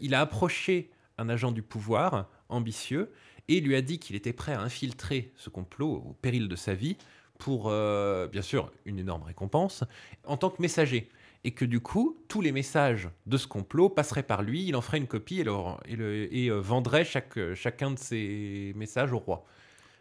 Il 0.00 0.14
a 0.14 0.20
approché 0.20 0.90
un 1.18 1.28
agent 1.28 1.52
du 1.52 1.62
pouvoir, 1.62 2.30
ambitieux, 2.48 3.12
et 3.48 3.60
lui 3.60 3.76
a 3.76 3.82
dit 3.82 3.98
qu'il 3.98 4.16
était 4.16 4.32
prêt 4.32 4.54
à 4.54 4.60
infiltrer 4.60 5.32
ce 5.36 5.50
complot 5.50 6.02
au 6.06 6.16
péril 6.22 6.48
de 6.48 6.56
sa 6.56 6.72
vie 6.72 6.96
pour, 7.38 7.64
euh, 7.66 8.28
bien 8.28 8.42
sûr, 8.42 8.70
une 8.84 8.98
énorme 8.98 9.24
récompense, 9.24 9.84
en 10.24 10.36
tant 10.36 10.50
que 10.50 10.62
messager 10.62 11.08
et 11.44 11.52
que 11.52 11.64
du 11.64 11.80
coup, 11.80 12.18
tous 12.28 12.40
les 12.40 12.52
messages 12.52 13.08
de 13.26 13.36
ce 13.36 13.46
complot 13.46 13.88
passeraient 13.88 14.22
par 14.22 14.42
lui, 14.42 14.66
il 14.66 14.76
en 14.76 14.80
ferait 14.80 14.98
une 14.98 15.06
copie 15.06 15.40
et, 15.40 15.46
et, 15.88 16.44
et 16.44 16.50
euh, 16.50 16.60
vendrait 16.60 17.04
chaque, 17.04 17.38
chacun 17.54 17.90
de 17.92 17.98
ces 17.98 18.72
messages 18.76 19.12
au 19.12 19.18
roi, 19.18 19.44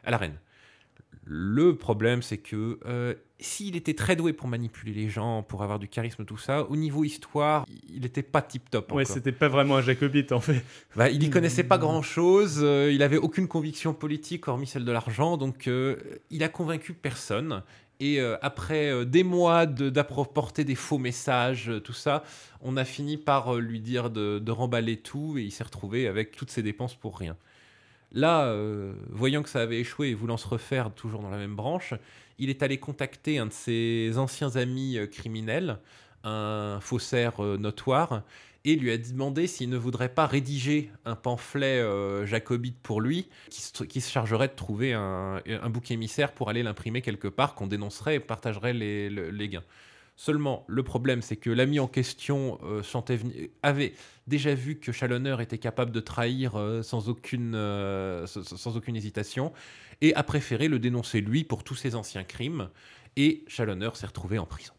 à 0.03 0.11
la 0.11 0.17
reine. 0.17 0.37
Le 1.31 1.75
problème, 1.75 2.23
c'est 2.23 2.37
que 2.39 2.79
euh, 2.87 3.13
s'il 3.39 3.75
était 3.75 3.93
très 3.93 4.15
doué 4.15 4.33
pour 4.33 4.47
manipuler 4.47 4.93
les 4.93 5.09
gens, 5.09 5.43
pour 5.43 5.61
avoir 5.61 5.77
du 5.77 5.87
charisme, 5.87 6.25
tout 6.25 6.39
ça, 6.39 6.63
au 6.63 6.75
niveau 6.75 7.03
histoire, 7.03 7.65
il 7.87 8.01
n'était 8.01 8.23
pas 8.23 8.41
tip-top. 8.41 8.91
Ouais, 8.91 9.05
c'était 9.05 9.31
pas 9.31 9.47
vraiment 9.47 9.77
un 9.77 9.81
jacobite 9.83 10.31
en 10.31 10.39
fait. 10.39 10.63
Bah, 10.95 11.09
il 11.09 11.19
n'y 11.19 11.29
connaissait 11.29 11.63
pas 11.63 11.77
grand-chose, 11.77 12.61
euh, 12.63 12.91
il 12.91 13.03
avait 13.03 13.17
aucune 13.17 13.47
conviction 13.47 13.93
politique 13.93 14.47
hormis 14.47 14.65
celle 14.65 14.85
de 14.85 14.91
l'argent, 14.91 15.37
donc 15.37 15.67
euh, 15.67 15.97
il 16.31 16.41
a 16.41 16.49
convaincu 16.49 16.93
personne. 16.93 17.61
Et 17.99 18.21
euh, 18.21 18.37
après 18.41 19.05
des 19.05 19.23
mois 19.23 19.65
d'apporter 19.65 20.63
des 20.63 20.75
faux 20.75 20.97
messages, 20.97 21.71
tout 21.83 21.93
ça, 21.93 22.23
on 22.61 22.77
a 22.77 22.85
fini 22.85 23.17
par 23.17 23.55
lui 23.55 23.79
dire 23.79 24.09
de, 24.09 24.39
de 24.39 24.51
remballer 24.51 24.97
tout 24.97 25.37
et 25.37 25.43
il 25.43 25.51
s'est 25.51 25.63
retrouvé 25.63 26.07
avec 26.07 26.35
toutes 26.35 26.51
ses 26.51 26.63
dépenses 26.63 26.95
pour 26.95 27.17
rien. 27.17 27.35
Là, 28.11 28.51
voyant 29.09 29.43
que 29.43 29.49
ça 29.49 29.61
avait 29.61 29.79
échoué 29.79 30.09
et 30.09 30.13
voulant 30.15 30.37
se 30.37 30.47
refaire 30.47 30.91
toujours 30.91 31.21
dans 31.21 31.29
la 31.29 31.37
même 31.37 31.55
branche, 31.55 31.93
il 32.39 32.49
est 32.49 32.63
allé 32.63 32.77
contacter 32.77 33.37
un 33.37 33.45
de 33.45 33.51
ses 33.51 34.17
anciens 34.17 34.55
amis 34.55 34.97
euh, 34.97 35.05
criminels, 35.05 35.77
un 36.23 36.79
faussaire 36.81 37.43
euh, 37.43 37.57
notoire, 37.57 38.23
et 38.65 38.75
lui 38.75 38.91
a 38.91 38.97
demandé 38.97 39.47
s'il 39.47 39.69
ne 39.69 39.77
voudrait 39.77 40.13
pas 40.13 40.27
rédiger 40.27 40.91
un 41.05 41.15
pamphlet 41.15 41.79
euh, 41.79 42.25
jacobite 42.25 42.77
pour 42.81 43.01
lui, 43.01 43.29
qui 43.49 44.01
se, 44.01 44.09
chargerait 44.09 44.49
de 44.49 44.53
trouver 44.53 44.93
un, 44.93 45.41
bouc 45.69 45.91
émissaire 45.91 46.33
pour 46.33 46.49
aller 46.49 46.63
l'imprimer 46.63 47.01
quelque 47.01 47.27
part, 47.27 47.55
qu'on 47.55 47.67
dénoncerait 47.67 48.15
et 48.15 48.19
partagerait 48.19 48.73
les, 48.73 49.49
gains. 49.49 49.63
Seulement, 50.15 50.65
le 50.67 50.83
problème, 50.83 51.21
c'est 51.21 51.37
que 51.37 51.49
l'ami 51.49 51.79
en 51.79 51.87
question 51.87 52.59
avait 53.63 53.93
déjà 54.27 54.53
vu 54.53 54.75
que 54.75 54.91
Chalonneur 54.91 55.39
était 55.39 55.57
capable 55.57 55.91
de 55.91 56.01
trahir 56.01 56.61
sans, 56.83 57.07
aucune, 57.07 57.53
sans 58.25 58.75
aucune 58.75 58.97
hésitation 58.97 59.53
et 60.01 60.13
a 60.15 60.23
préféré 60.23 60.67
le 60.67 60.79
dénoncer 60.79 61.21
lui 61.21 61.43
pour 61.43 61.63
tous 61.63 61.75
ses 61.75 61.95
anciens 61.95 62.23
crimes. 62.23 62.69
Et 63.15 63.43
Chalonneur 63.47 63.95
s'est 63.95 64.07
retrouvé 64.07 64.39
en 64.39 64.45
prison. 64.45 64.73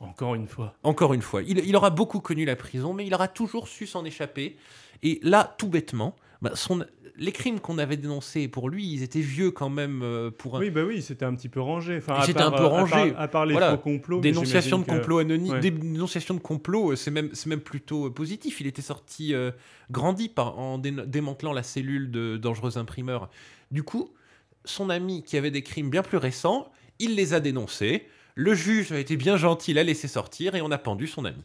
Encore 0.00 0.34
une 0.34 0.46
fois. 0.46 0.74
Encore 0.82 1.14
une 1.14 1.22
fois. 1.22 1.42
Il, 1.42 1.74
aura 1.76 1.90
beaucoup 1.90 2.20
connu 2.20 2.44
la 2.44 2.56
prison, 2.56 2.92
mais 2.92 3.06
il 3.06 3.14
aura 3.14 3.28
toujours 3.28 3.68
su 3.68 3.86
s'en 3.86 4.04
échapper. 4.04 4.56
Et 5.02 5.20
là, 5.22 5.54
tout 5.58 5.68
bêtement, 5.68 6.14
bah, 6.40 6.52
son, 6.54 6.84
les 7.16 7.32
crimes 7.32 7.58
qu'on 7.58 7.78
avait 7.78 7.96
dénoncés 7.96 8.46
pour 8.46 8.70
lui, 8.70 8.86
ils 8.86 9.02
étaient 9.02 9.20
vieux 9.20 9.50
quand 9.50 9.68
même 9.68 10.02
euh, 10.02 10.30
pour 10.30 10.56
un... 10.56 10.60
Oui, 10.60 10.70
bah 10.70 10.84
oui, 10.84 11.02
c'était 11.02 11.24
un 11.24 11.34
petit 11.34 11.48
peu 11.48 11.60
rangé. 11.60 11.96
Enfin, 11.98 12.22
c'était 12.22 12.40
un 12.40 12.52
peu 12.52 12.64
rangé. 12.64 13.12
À 13.16 13.26
part, 13.26 13.44
les 13.44 13.54
faux 13.54 13.78
complots. 13.78 14.20
Dénonciation 14.20 14.78
de 14.78 14.84
complot 14.84 15.18
anonyme, 15.18 15.58
dénonciation 15.60 16.34
de 16.34 16.40
complot, 16.40 16.94
c'est 16.94 17.10
même, 17.10 17.30
même 17.46 17.60
plutôt 17.60 18.06
euh, 18.06 18.10
positif. 18.10 18.60
Il 18.60 18.68
était 18.68 18.82
sorti 18.82 19.34
euh, 19.34 19.50
grandi 19.90 20.28
par, 20.28 20.58
en 20.58 20.78
démantelant 20.78 21.52
la 21.52 21.64
cellule 21.64 22.10
de 22.10 22.36
dangereux 22.36 22.78
imprimeurs. 22.78 23.28
Du 23.72 23.82
coup, 23.82 24.10
son 24.64 24.88
ami 24.88 25.24
qui 25.24 25.36
avait 25.36 25.50
des 25.50 25.62
crimes 25.62 25.90
bien 25.90 26.02
plus 26.02 26.18
récents, 26.18 26.70
il 27.00 27.16
les 27.16 27.34
a 27.34 27.40
dénoncés. 27.40 28.06
Le 28.38 28.54
juge 28.54 28.92
a 28.92 29.00
été 29.00 29.16
bien 29.16 29.36
gentil, 29.36 29.72
l'a 29.72 29.82
laissé 29.82 30.06
sortir 30.06 30.54
et 30.54 30.62
on 30.62 30.70
a 30.70 30.78
pendu 30.78 31.08
son 31.08 31.24
ami. 31.24 31.42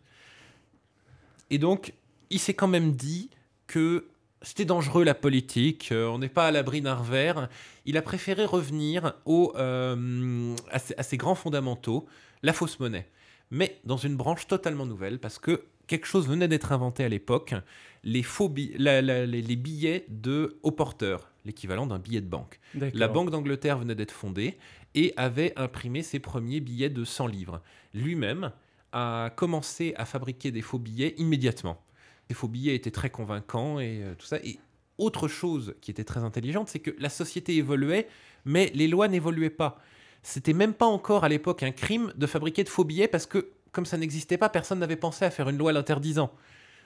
Et 1.49 1.57
donc, 1.57 1.93
il 2.29 2.37
s'est 2.37 2.53
quand 2.53 2.67
même 2.67 2.91
dit 2.91 3.31
que 3.65 4.05
c'était 4.43 4.63
dangereux 4.63 5.03
la 5.03 5.15
politique, 5.15 5.91
euh, 5.91 6.05
on 6.05 6.19
n'est 6.19 6.29
pas 6.29 6.45
à 6.45 6.51
l'abri 6.51 6.81
d'un 6.81 6.93
revers. 6.93 7.49
Il 7.87 7.97
a 7.97 8.03
préféré 8.03 8.45
revenir 8.45 9.13
au, 9.25 9.53
euh, 9.55 10.55
à, 10.69 10.77
ses, 10.77 11.17
grands 11.17 11.33
fondamentaux, 11.33 12.05
la 12.43 12.53
fausse 12.53 12.79
monnaie. 12.79 13.09
Mais 13.49 13.79
dans 13.85 13.97
une 13.97 14.15
branche 14.15 14.45
totalement 14.45 14.85
nouvelle, 14.85 15.17
parce 15.17 15.39
que 15.39 15.63
quelque 15.87 16.05
chose 16.05 16.27
venait 16.27 16.47
d'être 16.47 16.73
inventé 16.73 17.03
à 17.03 17.09
l'époque, 17.09 17.55
les, 18.03 18.21
faux 18.21 18.53
les, 18.55 19.55
billets 19.55 20.05
de 20.09 20.59
haut 20.61 20.71
porteur, 20.71 21.31
l'équivalent 21.43 21.87
d'un 21.87 21.99
billet 21.99 22.21
de 22.21 22.29
banque. 22.29 22.59
La 22.75 23.07
Banque 23.07 23.31
d'Angleterre 23.31 23.79
venait 23.79 23.95
d'être 23.95 24.11
fondée 24.11 24.59
et 24.95 25.13
avait 25.17 25.53
imprimé 25.57 26.03
ses 26.03 26.19
premiers 26.19 26.59
billets 26.59 26.89
de 26.89 27.03
100 27.03 27.27
livres. 27.27 27.61
Lui-même 27.93 28.51
a 28.91 29.31
commencé 29.35 29.93
à 29.97 30.05
fabriquer 30.05 30.51
des 30.51 30.61
faux 30.61 30.79
billets 30.79 31.15
immédiatement. 31.17 31.81
Les 32.29 32.35
faux 32.35 32.47
billets 32.47 32.75
étaient 32.75 32.91
très 32.91 33.09
convaincants 33.09 33.79
et 33.79 34.01
euh, 34.03 34.15
tout 34.15 34.25
ça. 34.25 34.37
Et 34.43 34.59
autre 34.97 35.27
chose 35.27 35.75
qui 35.81 35.91
était 35.91 36.03
très 36.03 36.21
intelligente, 36.21 36.69
c'est 36.69 36.79
que 36.79 36.91
la 36.99 37.09
société 37.09 37.55
évoluait, 37.55 38.07
mais 38.45 38.71
les 38.75 38.87
lois 38.87 39.07
n'évoluaient 39.07 39.49
pas. 39.49 39.79
C'était 40.21 40.53
même 40.53 40.73
pas 40.73 40.85
encore 40.85 41.23
à 41.23 41.29
l'époque 41.29 41.63
un 41.63 41.71
crime 41.71 42.13
de 42.15 42.27
fabriquer 42.27 42.63
de 42.63 42.69
faux 42.69 42.85
billets 42.85 43.07
parce 43.07 43.25
que, 43.25 43.49
comme 43.71 43.85
ça 43.85 43.97
n'existait 43.97 44.37
pas, 44.37 44.49
personne 44.49 44.79
n'avait 44.79 44.95
pensé 44.95 45.25
à 45.25 45.31
faire 45.31 45.49
une 45.49 45.57
loi 45.57 45.73
l'interdisant. 45.73 46.31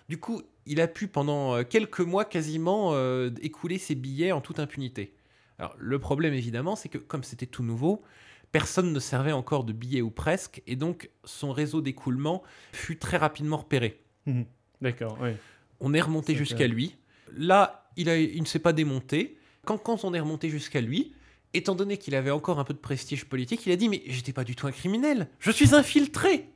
Du 0.10 0.18
coup, 0.18 0.42
il 0.66 0.80
a 0.80 0.88
pu 0.88 1.08
pendant 1.08 1.56
euh, 1.56 1.64
quelques 1.64 2.00
mois 2.00 2.26
quasiment 2.26 2.92
euh, 2.94 3.30
écouler 3.42 3.78
ses 3.78 3.96
billets 3.96 4.32
en 4.32 4.42
toute 4.42 4.60
impunité. 4.60 5.14
Alors, 5.60 5.76
le 5.78 6.00
problème 6.00 6.34
évidemment, 6.34 6.76
c'est 6.76 6.90
que 6.90 6.98
comme 6.98 7.24
c'était 7.24 7.46
tout 7.46 7.64
nouveau, 7.64 8.04
personne 8.52 8.94
ne 8.94 9.00
servait 9.00 9.32
encore 9.32 9.64
de 9.64 9.74
billets 9.74 10.02
ou 10.02 10.12
presque, 10.12 10.62
et 10.68 10.76
donc 10.76 11.10
son 11.24 11.52
réseau 11.52 11.82
d'écoulement 11.82 12.44
fut 12.72 12.98
très 12.98 13.18
rapidement 13.18 13.58
repéré. 13.58 14.00
Mmh. 14.26 14.44
D'accord, 14.82 15.18
oui. 15.22 15.32
On 15.80 15.94
est 15.94 16.02
remonté 16.02 16.36
jusqu'à 16.36 16.68
lui. 16.68 16.96
Là, 17.36 17.90
il, 17.98 18.10
a, 18.10 18.18
il 18.18 18.40
ne 18.42 18.48
s'est 18.48 18.60
pas 18.60 18.74
démonté. 18.74 19.38
Quand, 19.66 19.78
quand 19.78 20.06
on 20.06 20.14
est 20.14 20.20
remonté 20.20 20.50
jusqu'à 20.50 20.82
lui, 20.82 21.14
étant 21.54 21.76
donné 21.76 21.98
qu'il 21.98 22.16
avait 22.16 22.32
encore 22.32 22.60
un 22.60 22.64
peu 22.64 22.74
de 22.74 22.80
prestige 22.80 23.26
politique, 23.26 23.66
il 23.66 23.72
a 23.72 23.76
dit 23.76 23.90
Mais 23.90 24.04
j'étais 24.08 24.34
pas 24.34 24.44
du 24.44 24.56
tout 24.56 24.68
un 24.68 24.72
criminel, 24.72 25.28
je 25.40 25.52
suis 25.52 25.76
infiltré 25.76 26.50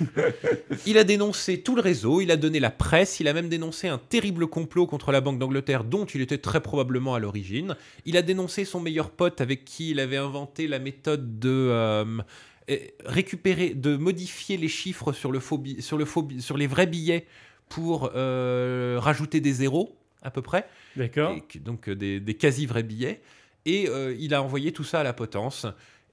il 0.86 0.96
a 0.96 1.04
dénoncé 1.04 1.60
tout 1.60 1.76
le 1.76 1.82
réseau, 1.82 2.22
il 2.22 2.30
a 2.30 2.36
donné 2.36 2.58
la 2.58 2.70
presse, 2.70 3.20
il 3.20 3.28
a 3.28 3.34
même 3.34 3.50
dénoncé 3.50 3.86
un 3.86 3.98
terrible 3.98 4.46
complot 4.46 4.86
contre 4.86 5.12
la 5.12 5.20
Banque 5.20 5.38
d'Angleterre 5.38 5.84
dont 5.84 6.06
il 6.06 6.22
était 6.22 6.38
très 6.38 6.60
probablement 6.60 7.14
à 7.14 7.18
l'origine. 7.18 7.76
Il 8.06 8.16
a 8.16 8.22
dénoncé 8.22 8.64
son 8.64 8.80
meilleur 8.80 9.10
pote 9.10 9.42
avec 9.42 9.66
qui 9.66 9.90
il 9.90 10.00
avait 10.00 10.16
inventé 10.16 10.68
la 10.68 10.78
méthode 10.78 11.38
de 11.38 11.68
euh, 11.70 12.22
récupérer, 13.04 13.74
de 13.74 13.96
modifier 13.96 14.56
les 14.56 14.68
chiffres 14.68 15.12
sur, 15.12 15.32
le 15.32 15.40
sur, 15.80 15.98
le 15.98 16.06
sur 16.38 16.56
les 16.56 16.66
vrais 16.66 16.86
billets 16.86 17.26
pour 17.68 18.10
euh, 18.14 18.98
rajouter 19.00 19.40
des 19.40 19.52
zéros 19.52 19.96
à 20.22 20.30
peu 20.30 20.42
près. 20.42 20.66
D'accord. 20.96 21.34
Donc 21.60 21.88
euh, 21.88 21.94
des, 21.94 22.34
quasi 22.34 22.66
vrais 22.66 22.82
billets. 22.82 23.20
Et 23.66 23.88
il 24.18 24.34
a 24.34 24.42
envoyé 24.42 24.72
tout 24.72 24.84
ça 24.84 25.00
à 25.00 25.02
la 25.02 25.12
potence. 25.12 25.66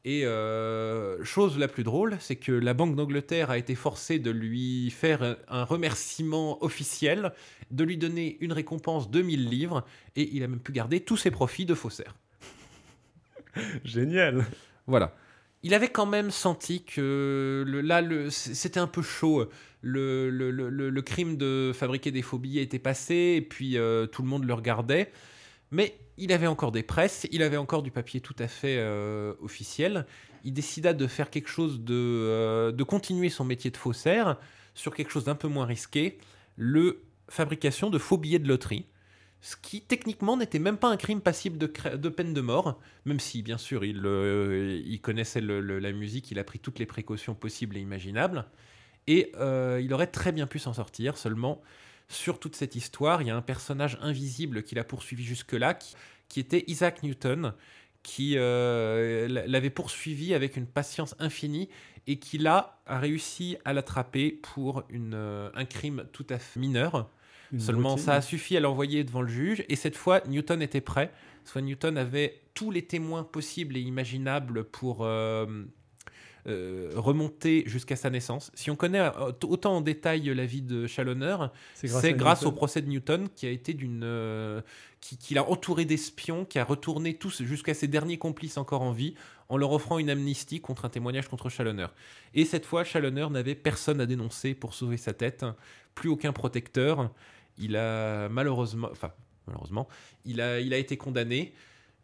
Et 0.10 0.26
euh, 0.26 1.22
chose 1.26 1.58
la 1.58 1.68
plus 1.68 1.84
drôle, 1.84 2.16
c'est 2.22 2.38
que 2.38 2.54
la 2.54 2.74
Banque 2.74 2.96
d'Angleterre 2.96 3.52
a 3.52 3.58
été 3.58 3.76
forcée 3.76 4.20
de 4.20 4.32
lui 4.32 4.90
faire 4.90 5.36
un 5.50 5.66
remerciement 5.66 6.64
officiel, 6.64 7.34
de 7.72 7.84
lui 7.84 7.98
donner 7.98 8.38
une 8.40 8.54
récompense 8.54 9.12
de 9.12 9.22
1000 9.22 9.50
livres, 9.50 9.84
et 10.16 10.30
il 10.34 10.44
a 10.44 10.48
même 10.48 10.62
pu 10.62 10.72
garder 10.72 11.02
tous 11.02 11.18
ses 11.18 11.30
profits 11.30 11.66
de 11.66 11.74
faussaire. 11.74 12.16
Génial. 13.84 14.46
Voilà. 14.86 15.14
Il 15.62 15.74
avait 15.74 15.90
quand 15.90 16.06
même 16.06 16.32
senti 16.32 16.86
que 16.86 17.66
le, 17.68 17.82
là, 17.82 18.00
le, 18.00 18.30
c'était 18.30 18.80
un 18.80 18.88
peu 18.88 19.02
chaud. 19.02 19.50
Le, 19.82 20.30
le, 20.30 21.02
crime 21.02 21.36
de 21.36 21.74
fabriquer 21.76 22.12
des 22.12 22.22
faux 22.22 22.38
billets 22.38 22.64
était 22.64 22.80
passé, 22.80 23.34
et 23.36 23.42
puis 23.42 23.78
euh, 23.78 24.06
tout 24.06 24.22
le 24.22 24.30
monde 24.30 24.46
le 24.46 24.54
regardait. 24.54 25.12
Mais 25.72 25.98
il 26.18 26.32
avait 26.34 26.48
encore 26.48 26.72
des 26.72 26.84
presses, 26.84 27.28
il 27.32 27.44
avait 27.44 27.58
encore 27.58 27.84
du 27.84 27.92
papier 27.92 28.22
tout 28.22 28.36
à 28.40 28.48
fait 28.48 28.78
euh, 28.78 29.34
officiel. 29.42 30.06
Il 30.44 30.54
décida 30.54 30.94
de 30.94 31.08
faire 31.08 31.30
quelque 31.30 31.50
chose 31.50 31.82
de, 31.82 31.94
euh, 31.94 32.72
de 32.72 32.84
continuer 32.84 33.30
son 33.30 33.46
métier 33.46 33.72
de 33.72 33.78
faussaire 33.78 34.38
sur 34.74 34.96
quelque 34.96 35.12
chose 35.12 35.26
d'un 35.26 35.36
peu 35.36 35.48
moins 35.48 35.66
risqué, 35.66 36.18
le 36.56 37.04
fabrication 37.30 37.90
de 37.90 37.98
faux 37.98 38.18
billets 38.18 38.40
de 38.40 38.48
loterie. 38.48 38.86
Ce 39.42 39.56
qui 39.56 39.82
techniquement 39.82 40.36
n'était 40.38 40.60
même 40.60 40.78
pas 40.78 40.88
un 40.88 40.98
crime 40.98 41.22
passible 41.22 41.58
de, 41.60 41.68
peine 42.10 42.34
de 42.34 42.42
mort, 42.42 42.80
même 43.06 43.20
si 43.20 43.44
bien 43.44 43.60
sûr 43.60 43.86
il, 43.86 44.02
euh, 44.04 44.82
il 44.84 45.00
connaissait 45.00 45.42
la 45.42 45.92
musique, 45.92 46.32
il 46.32 46.40
a 46.40 46.44
pris 46.44 46.58
toutes 46.58 46.80
les 46.80 46.88
précautions 46.88 47.36
possibles 47.36 47.78
et 47.78 47.80
imaginables, 47.80 48.46
et 49.06 49.32
il 49.80 49.94
aurait 49.94 50.08
très 50.08 50.32
bien 50.32 50.48
pu 50.48 50.58
s'en 50.58 50.74
sortir, 50.74 51.18
seulement 51.18 51.62
sur 52.10 52.40
toute 52.40 52.56
cette 52.56 52.76
histoire, 52.76 53.22
il 53.22 53.28
y 53.28 53.32
a 53.32 53.36
un 53.36 53.42
personnage 53.42 53.98
invisible 54.02 54.64
qui 54.64 54.76
l'a 54.76 54.84
poursuivi 54.84 55.24
jusque-là, 55.24 55.78
qui, 56.30 56.40
était 56.40 56.64
Isaac 56.68 57.04
Newton, 57.04 57.54
qui 58.04 58.34
euh, 58.38 59.28
l'avait 59.28 59.70
poursuivi 59.70 60.34
avec 60.34 60.56
une 60.56 60.68
patience 60.68 61.16
infinie 61.20 61.70
et 62.06 62.20
qui 62.20 62.38
là 62.38 62.80
a 62.86 63.00
réussi 63.00 63.58
à 63.66 63.74
l'attraper 63.74 64.32
pour 64.32 64.84
une, 64.90 65.14
euh, 65.14 65.50
un 65.56 65.66
crime 65.66 66.06
tout 66.14 66.26
à 66.30 66.38
fait 66.38 66.60
mineur. 66.60 67.10
Seulement, 67.58 67.96
ça 67.96 68.14
a 68.14 68.22
suffi 68.22 68.58
à 68.58 68.60
l'envoyer 68.60 69.06
devant 69.06 69.22
le 69.22 69.30
juge. 69.30 69.64
Et 69.70 69.78
cette 69.78 69.96
fois, 69.96 70.22
Newton 70.28 70.62
était 70.62 70.82
prêt. 70.82 71.12
Soit 71.46 71.62
Newton 71.62 71.98
avait 71.98 72.42
tous 72.54 72.72
les 72.72 72.82
témoins 72.82 73.24
possibles 73.24 73.78
et 73.78 73.80
imaginables 73.80 74.66
pour, 74.66 75.00
euh, 75.02 75.64
euh, 76.48 76.92
remonter 76.96 77.64
jusqu'à 77.66 77.98
sa 77.98 78.10
naissance. 78.10 78.52
Si 78.54 78.72
on 78.72 78.78
connaît 78.78 79.02
euh, 79.02 79.32
autant 79.44 79.76
en 79.76 79.82
détail 79.82 80.34
la 80.34 80.46
vie 80.46 80.62
de 80.62 80.88
Chalonneur, 80.88 81.52
c'est 81.74 82.14
grâce, 82.14 82.44
au 82.44 82.54
procès 82.54 82.82
de 82.82 82.88
Newton 82.88 83.28
qui 83.36 83.46
a 83.46 83.50
été 83.50 83.74
d'une, 83.74 84.04
euh, 84.06 84.62
qui, 85.02 85.34
l'a 85.34 85.44
entouré 85.44 85.84
d'espions, 85.84 86.46
qui 86.46 86.58
a 86.58 86.64
retourné 86.64 87.16
tous 87.16 87.44
jusqu'à 87.44 87.74
ses 87.74 87.90
derniers 87.90 88.18
complices 88.18 88.58
encore 88.58 88.82
en 88.82 88.94
vie, 88.94 89.14
en 89.50 89.58
leur 89.58 89.74
offrant 89.74 90.00
une 90.00 90.10
amnistie 90.10 90.62
contre 90.62 90.86
un 90.86 90.90
témoignage 90.90 91.28
contre 91.28 91.50
Chalonneur. 91.50 91.94
Et 92.34 92.46
cette 92.46 92.66
fois, 92.66 92.86
Chalonneur 92.86 93.30
n'avait 93.30 93.56
personne 93.56 94.00
à 94.00 94.06
dénoncer 94.06 94.54
pour 94.54 94.74
sauver 94.74 94.96
sa 94.96 95.12
tête, 95.12 95.46
plus 95.96 96.08
aucun 96.10 96.32
protecteur. 96.32 97.12
Il 97.58 97.76
a 97.76 98.30
malheureusement, 98.30 98.88
enfin 98.90 99.12
malheureusement, 99.48 99.90
il 100.24 100.40
a, 100.40 100.62
il 100.62 100.74
a 100.74 100.78
été 100.78 100.96
condamné. 100.96 101.54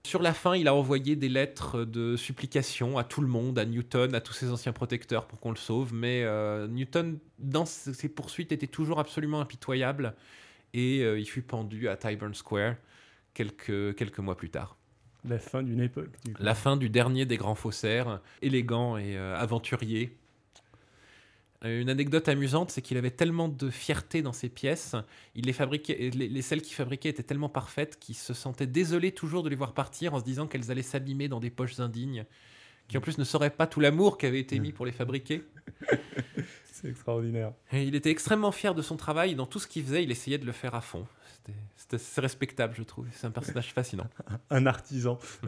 Sur 0.06 0.22
la 0.22 0.34
fin, 0.34 0.56
il 0.56 0.68
a 0.68 0.76
envoyé 0.76 1.16
des 1.16 1.30
lettres 1.30 1.86
de 1.86 2.18
supplication 2.18 2.98
à 2.98 3.06
tout 3.06 3.22
le 3.22 3.28
monde, 3.28 3.58
à 3.58 3.66
Newton, 3.66 4.14
à 4.14 4.22
tous 4.22 4.34
ses 4.34 4.52
anciens 4.52 4.74
protecteurs 4.74 5.26
pour 5.26 5.40
qu'on 5.40 5.52
le 5.52 5.56
sauve. 5.58 5.94
Mais 5.94 6.24
euh, 6.24 6.68
Newton, 6.68 7.20
dans 7.40 7.66
ses 7.66 8.10
poursuites, 8.10 8.52
était 8.52 8.68
toujours 8.68 9.00
absolument 9.00 9.40
impitoyable 9.40 10.14
et 10.74 11.04
euh, 11.04 11.18
il 11.18 11.26
fut 11.26 11.42
pendu 11.42 11.88
à 11.88 11.96
Tyburn 11.96 12.34
Square 12.34 12.76
quelques, 13.34 13.96
quelques 13.96 14.20
mois 14.20 14.36
plus 14.36 14.50
tard. 14.50 14.78
La 15.26 15.40
fin 15.40 15.64
d'une 15.64 15.80
époque. 15.80 16.12
du. 16.26 16.34
La 16.40 16.54
fin 16.54 16.76
du 16.76 16.90
dernier 16.90 17.26
des 17.26 17.38
grands 17.38 17.56
faussaires, 17.56 18.20
élégant 18.42 18.98
et 18.98 19.18
euh, 19.18 19.38
aventurier. 19.38 20.18
Euh, 21.66 21.82
Une 21.82 21.90
anecdote 21.90 22.28
amusante, 22.28 22.72
c'est 22.72 22.82
qu'il 22.82 22.98
avait 22.98 23.12
tellement 23.12 23.48
de 23.48 23.70
fierté 23.70 24.22
dans 24.22 24.34
ses 24.34 24.50
pièces, 24.50 24.96
il 25.36 25.46
les 25.46 25.54
fabriquait, 25.54 26.10
les, 26.14 26.28
les- 26.28 26.42
celles 26.42 26.62
qu'il 26.62 26.76
fabriquait 26.76 27.10
étaient 27.10 27.24
tellement 27.24 27.50
parfaites 27.50 27.98
qu'il 28.00 28.16
se 28.16 28.34
sentait 28.34 28.68
désolé 28.68 29.12
toujours 29.12 29.44
de 29.44 29.50
les 29.50 29.56
voir 29.56 29.74
partir 29.74 30.14
en 30.14 30.20
se 30.20 30.26
disant 30.26 30.48
qu'elles 30.48 30.72
allaient 30.72 30.82
s'abîmer 30.82 31.28
dans 31.30 31.40
des 31.40 31.50
poches 31.50 31.80
indignes, 31.80 32.26
qui 32.90 32.98
en 32.98 33.02
plus 33.02 33.18
ne 33.18 33.24
sauraient 33.24 33.50
pas 33.50 33.66
tout 33.68 33.80
l'amour 33.80 34.18
qui 34.18 34.26
avait 34.26 34.40
été 34.42 34.60
mis 34.60 34.72
pour 34.74 34.86
les 34.86 34.92
fabriquer. 34.92 35.44
C'est 36.66 36.90
extraordinaire. 36.90 37.54
Et 37.72 37.84
il 37.84 37.96
était 37.96 38.10
extrêmement 38.12 38.52
fier 38.52 38.76
de 38.76 38.82
son 38.82 38.98
travail, 38.98 39.32
et 39.32 39.36
dans 39.36 39.46
tout 39.46 39.60
ce 39.60 39.68
qu'il 39.68 39.84
faisait, 39.86 40.04
il 40.04 40.12
essayait 40.12 40.38
de 40.38 40.46
le 40.46 40.52
faire 40.52 40.76
à 40.76 40.82
fond. 40.82 41.08
C'était- 41.78 42.22
respectable, 42.22 42.74
je 42.76 42.84
trouve. 42.84 43.08
C'est 43.14 43.28
un 43.28 43.32
personnage 43.32 43.72
fascinant. 43.72 44.08
Un 44.50 44.66
artisan. 44.66 45.20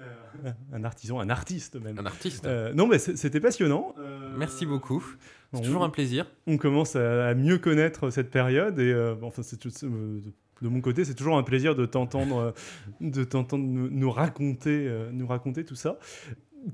Euh, 0.00 0.52
un 0.72 0.84
artisan, 0.84 1.20
un 1.20 1.30
artiste 1.30 1.76
même. 1.76 1.98
Un 1.98 2.06
artiste. 2.06 2.44
Euh, 2.46 2.72
non, 2.74 2.86
mais 2.86 2.98
c'était 2.98 3.40
passionnant. 3.40 3.94
Euh, 3.98 4.34
Merci 4.36 4.66
beaucoup. 4.66 5.04
C'est 5.52 5.60
on- 5.60 5.62
toujours 5.62 5.84
un 5.84 5.90
plaisir. 5.90 6.26
on 6.46 6.58
commence 6.58 6.96
à, 6.96 7.28
à 7.28 7.34
mieux 7.34 7.58
connaître 7.58 8.10
cette 8.10 8.30
période 8.30 8.78
et 8.78 8.94
enfin 9.22 9.42
c'est 9.42 9.60
de, 9.66 10.68
mon 10.68 10.80
côté 10.80 11.04
c'est 11.04 11.14
toujours 11.14 11.38
un 11.38 11.42
plaisir 11.42 11.74
de 11.74 11.86
t'entendre 11.86 12.52
de 13.00 13.24
t'entendre 13.24 13.64
nous, 13.64 13.88
nous 13.88 14.10
raconter 14.10 14.90
nous 15.12 15.26
raconter 15.26 15.64
tout 15.64 15.74
ça 15.76 15.98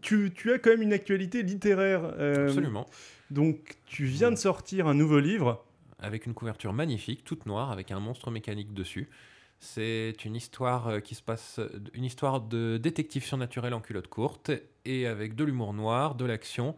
tu, 0.01 0.33
tu 0.35 0.53
as 0.53 0.59
quand 0.59 0.71
même 0.71 0.83
une 0.83 0.93
actualité 0.95 1.43
littéraire 1.43 2.03
Absolument. 2.19 2.87
donc 3.31 3.77
tu 3.87 4.05
viens 4.05 4.31
de 4.31 4.37
sortir 4.37 4.87
un 4.89 4.95
nouveau 4.95 5.19
livre 5.21 5.65
avec 5.99 6.27
une 6.27 6.35
couverture 6.35 6.73
magnifique, 6.73 7.23
toute 7.25 7.47
noire, 7.47 7.71
avec 7.71 7.93
un 7.93 8.01
monstre 8.01 8.33
mécanique 8.33 8.75
dessus. 8.75 9.09
C'est 9.65 10.25
une 10.25 10.35
histoire 10.35 10.89
euh, 10.89 10.99
qui 11.01 11.15
se 11.15 11.23
passe, 11.23 11.61
une 11.95 12.03
histoire 12.05 12.41
de 12.41 12.79
détective 12.79 13.25
surnaturel 13.25 13.73
en 13.75 13.81
culotte 13.81 14.09
courte 14.09 14.51
et 14.85 15.07
avec 15.07 15.37
de 15.37 15.45
l'humour 15.45 15.73
noir, 15.73 16.17
de 16.17 16.25
l'action 16.25 16.75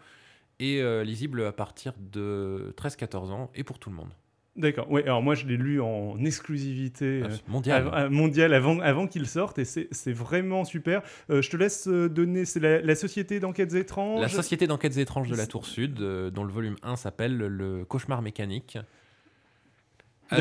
et 0.61 0.83
euh, 0.83 1.03
lisible 1.03 1.43
à 1.47 1.53
partir 1.53 1.95
de 1.99 2.75
13-14 2.77 3.31
ans 3.33 3.51
et 3.55 3.65
pour 3.65 3.79
tout 3.79 3.89
le 3.89 3.97
monde. 3.97 4.11
d'accord 4.55 4.89
ouais 4.91 5.03
alors 5.05 5.23
moi 5.23 5.35
je 5.35 5.47
l'ai 5.47 5.57
lu 5.57 5.81
en 5.81 6.23
exclusivité 6.25 7.23
euh, 7.25 7.29
Mondial. 7.49 7.87
av- 7.89 7.95
av- 7.95 8.11
mondial 8.13 8.53
avant, 8.55 8.79
avant 8.81 9.07
qu'il 9.09 9.27
sorte 9.27 9.59
et 9.59 9.65
c'est 9.65 10.13
vraiment 10.13 10.65
super 10.67 11.03
Euh, 11.31 11.41
je 11.43 11.51
te 11.51 11.57
laisse 11.57 11.89
euh, 11.89 12.09
donner 12.11 12.45
c'est 12.45 12.61
la, 12.61 12.81
la 12.83 12.95
société 12.95 13.41
d'enquêtes 13.41 13.75
étranges 13.75 14.21
La 14.21 14.29
Société 14.29 14.67
d'enquêtes 14.67 14.99
étranges 14.99 15.29
de 15.31 15.37
la 15.37 15.47
Tour 15.47 15.65
Sud, 15.65 16.01
euh, 16.03 16.31
dont 16.31 16.45
le 16.45 16.53
volume 16.53 16.77
1 16.83 16.97
s'appelle 16.97 17.37
Le 17.39 17.85
cauchemar 17.87 18.21
mécanique, 18.23 18.77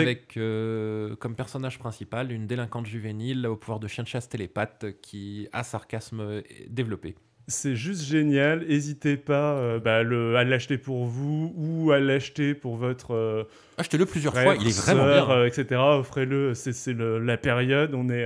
avec 0.02 0.38
euh, 0.38 1.16
comme 1.18 1.36
personnage 1.36 1.80
principal 1.80 2.32
une 2.32 2.48
délinquante 2.48 2.86
juvénile 2.86 3.46
au 3.48 3.56
pouvoir 3.56 3.80
de 3.80 3.88
chien 3.88 4.04
de 4.04 4.10
chasse 4.10 4.30
télépathe 4.30 4.86
qui 5.02 5.48
a 5.54 5.64
sarcasme 5.64 6.42
développé. 6.70 7.16
C'est 7.50 7.76
juste 7.76 8.04
génial. 8.04 8.66
N'hésitez 8.66 9.18
pas 9.18 9.56
euh, 9.58 9.78
bah, 9.80 10.02
le- 10.02 10.38
à 10.38 10.46
l'acheter 10.46 10.78
pour 10.78 11.06
vous 11.06 11.54
ou 11.58 11.92
à 11.92 12.00
l'acheter 12.00 12.54
pour 12.54 12.78
votre 12.78 13.12
euh, 13.14 13.44
Achetez-le 13.78 14.06
plusieurs 14.06 14.32
frère, 14.34 14.46
fois, 14.46 14.56
il 14.56 14.68
est 14.70 14.80
vraiment 14.80 15.04
sœur, 15.04 15.28
bien. 15.28 15.46
etc. 15.46 15.82
Offrez-le. 15.82 16.54
C'est 16.54 16.72
la 16.98 17.36
période. 17.38 17.94
On 17.96 18.08
est, 18.10 18.24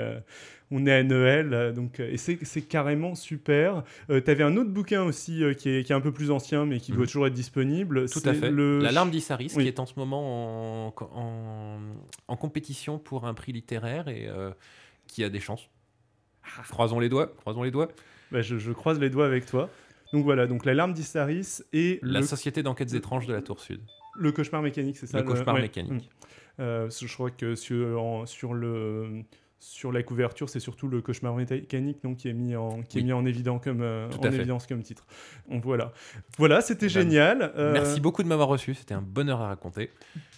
on 0.71 0.85
est 0.85 0.91
à 0.93 1.03
Noël. 1.03 1.53
euh, 1.53 1.71
donc, 1.71 1.99
euh, 1.99 2.09
et 2.11 2.17
c'est 2.17 2.61
carrément 2.63 3.15
super. 3.15 3.83
tu 4.09 4.13
avais 4.29 4.43
un 4.43 4.57
autre 4.57 4.69
bouquin 4.69 5.03
aussi 5.03 5.43
euh, 5.43 5.53
qui, 5.53 5.69
est, 5.69 5.83
qui 5.83 5.91
est 5.91 5.95
un 5.95 6.01
peu 6.01 6.11
plus 6.11 6.31
ancien, 6.31 6.65
mais 6.65 6.79
qui 6.79 6.91
Mhm. 6.91 6.97
doit 6.97 7.05
toujours 7.07 7.27
être 7.27 7.33
disponible. 7.33 8.09
Tout 8.09 8.21
à 8.25 8.33
fait. 8.33 8.51
Le... 8.51 8.79
L'alarme 8.79 9.09
d'Issaris, 9.11 9.51
Oui. 9.55 9.63
qui 9.63 9.67
est 9.69 9.79
en 9.79 9.85
ce 9.85 9.93
moment 9.97 10.87
en, 10.87 10.93
en, 11.13 11.79
en 12.27 12.35
compétition 12.37 12.99
pour 12.99 13.25
un 13.25 13.33
prix 13.33 13.51
littéraire 13.53 14.07
et 14.07 14.27
euh, 14.27 14.51
qui 15.07 15.23
a 15.23 15.29
des 15.29 15.39
chances. 15.39 15.69
Croisons 16.69 16.99
les 16.99 17.09
doigts, 17.09 17.27
croisons 17.37 17.63
les 17.63 17.71
doigts. 17.71 17.89
Bah, 18.31 18.41
je, 18.41 18.57
je 18.57 18.71
croise 18.71 18.99
les 18.99 19.09
doigts 19.09 19.25
avec 19.25 19.45
toi. 19.45 19.69
Donc 20.13 20.23
voilà, 20.23 20.47
donc 20.47 20.65
l'alarme 20.65 20.93
d'Issaris 20.93 21.59
et 21.73 21.99
La 22.01 22.21
le, 22.21 22.25
Société 22.25 22.63
d'enquêtes 22.63 22.93
étranges 22.93 23.27
de 23.27 23.33
la 23.33 23.41
Tour 23.41 23.59
Sud. 23.59 23.81
le 24.17 24.31
cauchemar 24.31 24.61
mécanique, 24.61 24.95
c'est 24.97 25.07
ça 25.07 25.17
Le 25.19 25.23
cauchemar 25.25 25.55
ouais. 25.55 25.61
mécanique. 25.63 26.09
Euh, 26.59 26.89
je 26.89 27.13
crois 27.13 27.29
que 27.29 27.55
sur, 27.55 28.01
en- 28.01 28.25
sur, 28.25 28.53
le, 28.53 29.23
sur 29.59 29.91
la 29.91 30.03
couverture, 30.03 30.49
c'est 30.49 30.59
surtout 30.59 30.87
le 30.87 31.01
cauchemar 31.01 31.35
mécanique 31.35 32.03
donc, 32.03 32.17
qui 32.17 32.27
est 32.29 32.33
mis 32.33 32.55
en, 32.55 32.83
qui 32.83 32.97
est 32.99 33.01
Oui. 33.01 33.05
mis 33.07 33.13
en, 33.13 33.25
évident 33.25 33.57
comme, 33.59 33.81
euh, 33.81 34.07
en 34.21 34.31
évidence 34.31 34.67
comme 34.67 34.83
titre. 34.83 35.05
Donc 35.49 35.63
voilà, 35.63 35.91
voilà 36.37 36.61
c'était 36.61 36.85
Eh 36.85 36.89
ben, 36.93 37.01
génial. 37.01 37.53
Euh, 37.57 37.73
Merci 37.73 37.99
beaucoup 37.99 38.21
de 38.23 38.27
m'avoir 38.27 38.47
reçu, 38.47 38.73
c'était 38.75 38.93
un 38.93 39.01
bonheur 39.01 39.41
à 39.41 39.47
raconter. 39.47 39.89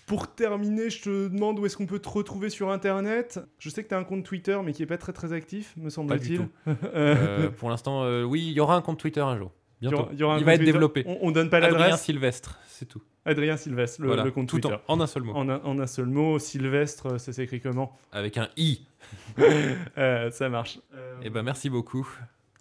Pour 0.07 0.33
terminer, 0.33 0.89
je 0.89 1.01
te 1.03 1.27
demande 1.27 1.59
où 1.59 1.65
est-ce 1.65 1.77
qu'on 1.77 1.85
peut 1.85 1.99
te 1.99 2.09
retrouver 2.09 2.49
sur 2.49 2.71
Internet. 2.71 3.39
Je 3.59 3.69
sais 3.69 3.83
que 3.83 3.89
tu 3.89 3.93
as 3.93 3.97
un 3.99 4.03
compte 4.03 4.23
Twitter, 4.23 4.57
mais 4.63 4.71
qui 4.73 4.81
est 4.83 4.87
pas 4.87 4.97
très 4.97 5.13
très 5.13 5.33
actif, 5.33 5.73
me 5.77 5.89
semble-t-il. 5.89 6.47
Euh, 6.95 7.49
pour 7.49 7.69
l'instant, 7.69 8.07
oui, 8.23 8.41
il 8.47 8.53
y 8.53 8.59
aura 8.59 8.75
un 8.75 8.81
compte 8.81 8.99
Twitter 8.99 9.21
un 9.21 9.37
jour. 9.37 9.51
y 9.81 9.87
Bientôt. 9.87 10.03
aura- 10.03 10.09
il 10.13 10.19
y 10.19 10.23
aura 10.23 10.33
un 10.33 10.37
il 10.37 10.39
compte 10.39 10.45
va 10.47 10.53
être 10.53 10.59
Twitter. 10.59 10.71
développé. 10.71 11.03
On, 11.05 11.17
on 11.21 11.31
donne 11.31 11.49
pas 11.49 11.57
Adrien 11.57 11.77
l'adresse. 11.77 12.01
Sylvestre, 12.01 12.57
c'est 12.67 12.85
tout. 12.87 13.01
Adrien 13.29 13.55
Sylvestre, 13.57 14.01
le, 14.01 14.07
Voilà, 14.07 14.23
le 14.25 14.31
compte 14.31 14.47
tout 14.49 14.59
Twitter. 14.59 14.75
en, 14.87 14.97
en 14.97 15.01
un 15.01 15.07
seul 15.07 15.23
mot. 15.23 15.33
En 15.33 15.47
un, 15.49 15.61
en 15.63 15.79
un 15.79 15.87
seul 15.87 16.05
mot, 16.07 16.37
Sylvestre, 16.39 17.19
ça 17.19 17.31
s'écrit 17.33 17.61
comment? 17.61 17.97
Avec 18.11 18.37
un 18.37 18.49
i. 18.57 18.81
Euh, 19.97 20.31
Ça 20.31 20.49
marche. 20.49 20.79
Eh 21.23 21.29
ben, 21.29 21.43
merci 21.43 21.69
beaucoup. 21.69 22.07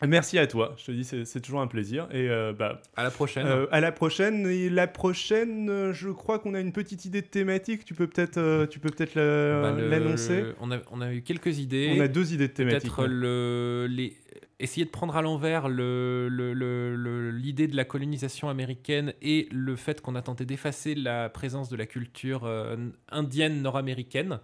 Merci 0.07 0.39
à 0.39 0.47
toi, 0.47 0.77
je 0.79 0.85
te 0.85 0.93
dis, 0.93 1.03
c'est 1.05 1.41
toujours 1.41 1.61
un 1.61 1.67
plaisir. 1.67 2.07
Et 2.13 2.29
euh, 2.31 2.53
bah, 2.53 2.81
À 2.97 3.03
la 3.03 3.11
prochaine. 3.11 3.47
euh, 3.49 3.67
à 3.73 3.81
la 3.81 3.91
prochaine. 3.91 4.47
Et 4.47 4.71
la 4.71 4.87
prochaine, 4.87 5.69
euh, 5.69 5.93
je 5.93 6.09
crois 6.11 6.39
qu'on 6.39 6.55
a 6.55 6.61
une 6.61 6.73
petite 6.73 7.05
idée 7.05 7.21
de 7.21 7.27
thématique. 7.27 7.85
Tu 7.85 7.95
peux 7.95 8.07
peut-être 8.07 8.39
euh, 8.39 8.67
tu 8.69 8.79
peux 8.79 8.91
peut-être 8.91 9.17
Bah, 9.17 9.73
l'annoncer? 9.73 10.45
On 10.61 10.71
a, 10.71 10.79
on 10.93 11.01
a 11.01 11.13
eu 11.13 11.23
quelques 11.23 11.59
idées. 11.59 11.97
On 11.97 12.01
a 12.01 12.07
deux 12.07 12.33
idées 12.33 12.47
de 12.47 12.53
thématique. 12.53 12.95
Peut-être 12.95 13.09
le, 13.09 13.89
les, 13.91 14.17
essayer 14.61 14.85
de 14.85 14.91
prendre 14.91 15.17
à 15.17 15.23
l'envers 15.23 15.69
le- 15.69 16.29
le- 16.29 16.53
le- 16.53 16.97
le- 16.97 17.31
l'idée 17.31 17.69
de 17.69 17.77
la 17.77 17.85
colonisation 17.85 18.49
américaine 18.49 19.13
et 19.23 19.49
le 19.53 19.77
fait 19.77 20.01
qu'on 20.01 20.15
a 20.17 20.23
tenté 20.23 20.45
d'effacer 20.47 20.95
la 20.95 21.29
présence 21.29 21.69
de 21.69 21.77
la 21.77 21.87
culture 21.87 22.45
euh, 22.45 22.77
indienne 23.11 23.63
nord-américaine, 23.63 24.41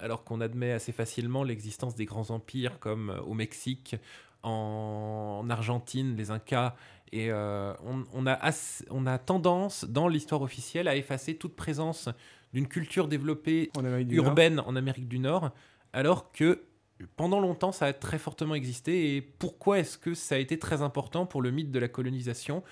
alors 0.00 0.24
qu'on 0.24 0.40
admet 0.40 0.72
assez 0.72 0.90
facilement 0.92 1.44
l'existence 1.44 1.94
des 1.94 2.04
grands 2.04 2.30
empires 2.30 2.80
comme 2.80 3.10
euh, 3.10 3.20
au 3.20 3.34
Mexique, 3.34 3.94
en, 4.42 5.40
en 5.44 5.50
Argentine, 5.50 6.16
les 6.16 6.30
Incas. 6.30 6.74
Et 7.12 7.30
euh, 7.30 7.72
on, 7.84 8.04
on 8.12 8.26
a 8.26 8.32
ass- 8.32 8.84
on 8.90 9.06
a 9.06 9.18
tendance, 9.18 9.84
dans 9.84 10.08
l'histoire 10.08 10.42
officielle, 10.42 10.88
à 10.88 10.96
effacer 10.96 11.36
toute 11.36 11.54
présence 11.54 12.08
d'une 12.52 12.66
culture 12.66 13.06
développée 13.08 13.70
En 13.76 13.82
Nord. 14.16 14.26
urbaine 14.26 14.60
en 14.60 14.74
Amérique 14.74 15.06
du 15.08 15.20
Nord, 15.20 15.52
alors 15.92 16.32
que 16.32 16.62
pendant 17.16 17.40
longtemps 17.40 17.72
ça 17.72 17.86
a 17.86 17.92
très 17.92 18.18
fortement 18.18 18.54
existé. 18.54 19.16
Et 19.16 19.20
pourquoi 19.22 19.78
est-ce 19.78 19.98
que 19.98 20.14
ça 20.14 20.34
a 20.36 20.38
été 20.38 20.58
très 20.58 20.82
important 20.82 21.26
pour 21.26 21.42
le 21.42 21.50
mythe 21.50 21.70
de 21.70 21.78
la 21.78 21.88
colonisation 21.88 22.62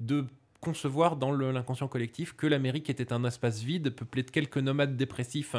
de 0.00 0.26
concevoir 0.60 1.16
dans 1.16 1.32
l'inconscient 1.32 1.88
collectif 1.88 2.34
que 2.36 2.46
l'Amérique 2.46 2.88
était 2.90 3.12
un 3.12 3.24
espace 3.24 3.62
vide 3.62 3.90
peuplé 3.90 4.22
de 4.22 4.30
quelques 4.30 4.58
nomades 4.58 4.96
dépressifs 4.96 5.56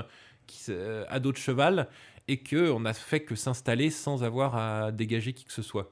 qui, 0.48 0.64
euh, 0.70 1.04
à 1.10 1.20
dos 1.20 1.32
de 1.32 1.38
cheval 1.38 1.90
et 2.30 2.38
que 2.38 2.72
on 2.72 2.86
a 2.86 2.94
fait 2.94 3.22
que 3.22 3.36
s'installer 3.36 3.90
sans 3.90 4.24
avoir 4.24 4.56
à 4.56 4.92
dégager 4.94 5.34
qui 5.34 5.44
que 5.44 5.52
ce 5.52 5.62
soit? 5.62 5.92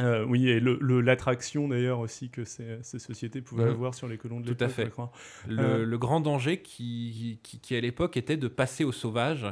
Euh, 0.00 0.24
oui, 0.24 0.48
et 0.48 0.60
le- 0.60 0.78
le- 0.80 1.00
l'attraction 1.00 1.66
d'ailleurs 1.68 1.98
aussi 1.98 2.30
que 2.30 2.44
ces, 2.44 2.78
ces 2.82 2.98
sociétés 3.00 3.42
pouvaient 3.42 3.64
avoir 3.64 3.94
sur 3.94 4.06
les 4.06 4.16
colons 4.16 4.40
de 4.40 4.46
Tout 4.46 4.62
à 4.64 4.68
l'époque, 4.68 4.76
fait. 4.76 4.84
je 4.84 4.90
crois. 4.90 5.12
Le, 5.48 5.60
Euh. 5.60 5.84
le 5.84 5.98
grand 5.98 6.20
danger 6.20 6.62
qui, 6.62 7.40
qui, 7.42 7.58
qui, 7.58 7.74
à 7.76 7.80
l'époque 7.80 8.16
était 8.16 8.36
de 8.36 8.46
passer 8.48 8.84
au 8.84 8.92
sauvage 8.92 9.46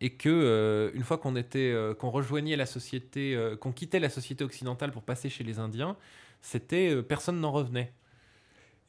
et 0.00 0.10
que 0.10 0.28
euh, 0.28 0.90
une 0.94 1.04
fois 1.04 1.18
qu'on 1.18 1.36
était 1.36 1.72
euh, 1.72 1.94
qu'on 1.94 2.10
rejoignait 2.10 2.56
la 2.56 2.66
société 2.66 3.34
euh, 3.34 3.56
qu'on 3.56 3.72
quittait 3.72 4.00
la 4.00 4.08
société 4.08 4.44
occidentale 4.44 4.92
pour 4.92 5.02
passer 5.02 5.28
chez 5.28 5.44
les 5.44 5.58
Indiens 5.58 5.96
c'était 6.40 7.02
personne 7.02 7.38
n'en 7.38 7.52
revenait 7.52 7.92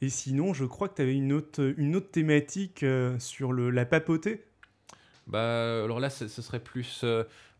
Et 0.00 0.08
sinon, 0.08 0.54
je 0.54 0.64
crois 0.64 0.88
que 0.88 0.96
tu 0.96 1.02
avais 1.02 1.14
une 1.14 1.34
autre, 1.34 1.74
une 1.76 1.94
autre 1.96 2.10
thématique 2.10 2.82
sur 3.18 3.52
le, 3.52 3.68
la 3.68 3.84
papauté. 3.84 4.42
bah 5.26 5.84
alors 5.84 6.00
là 6.00 6.08
ce, 6.08 6.28
serait 6.28 6.60
plus 6.60 7.04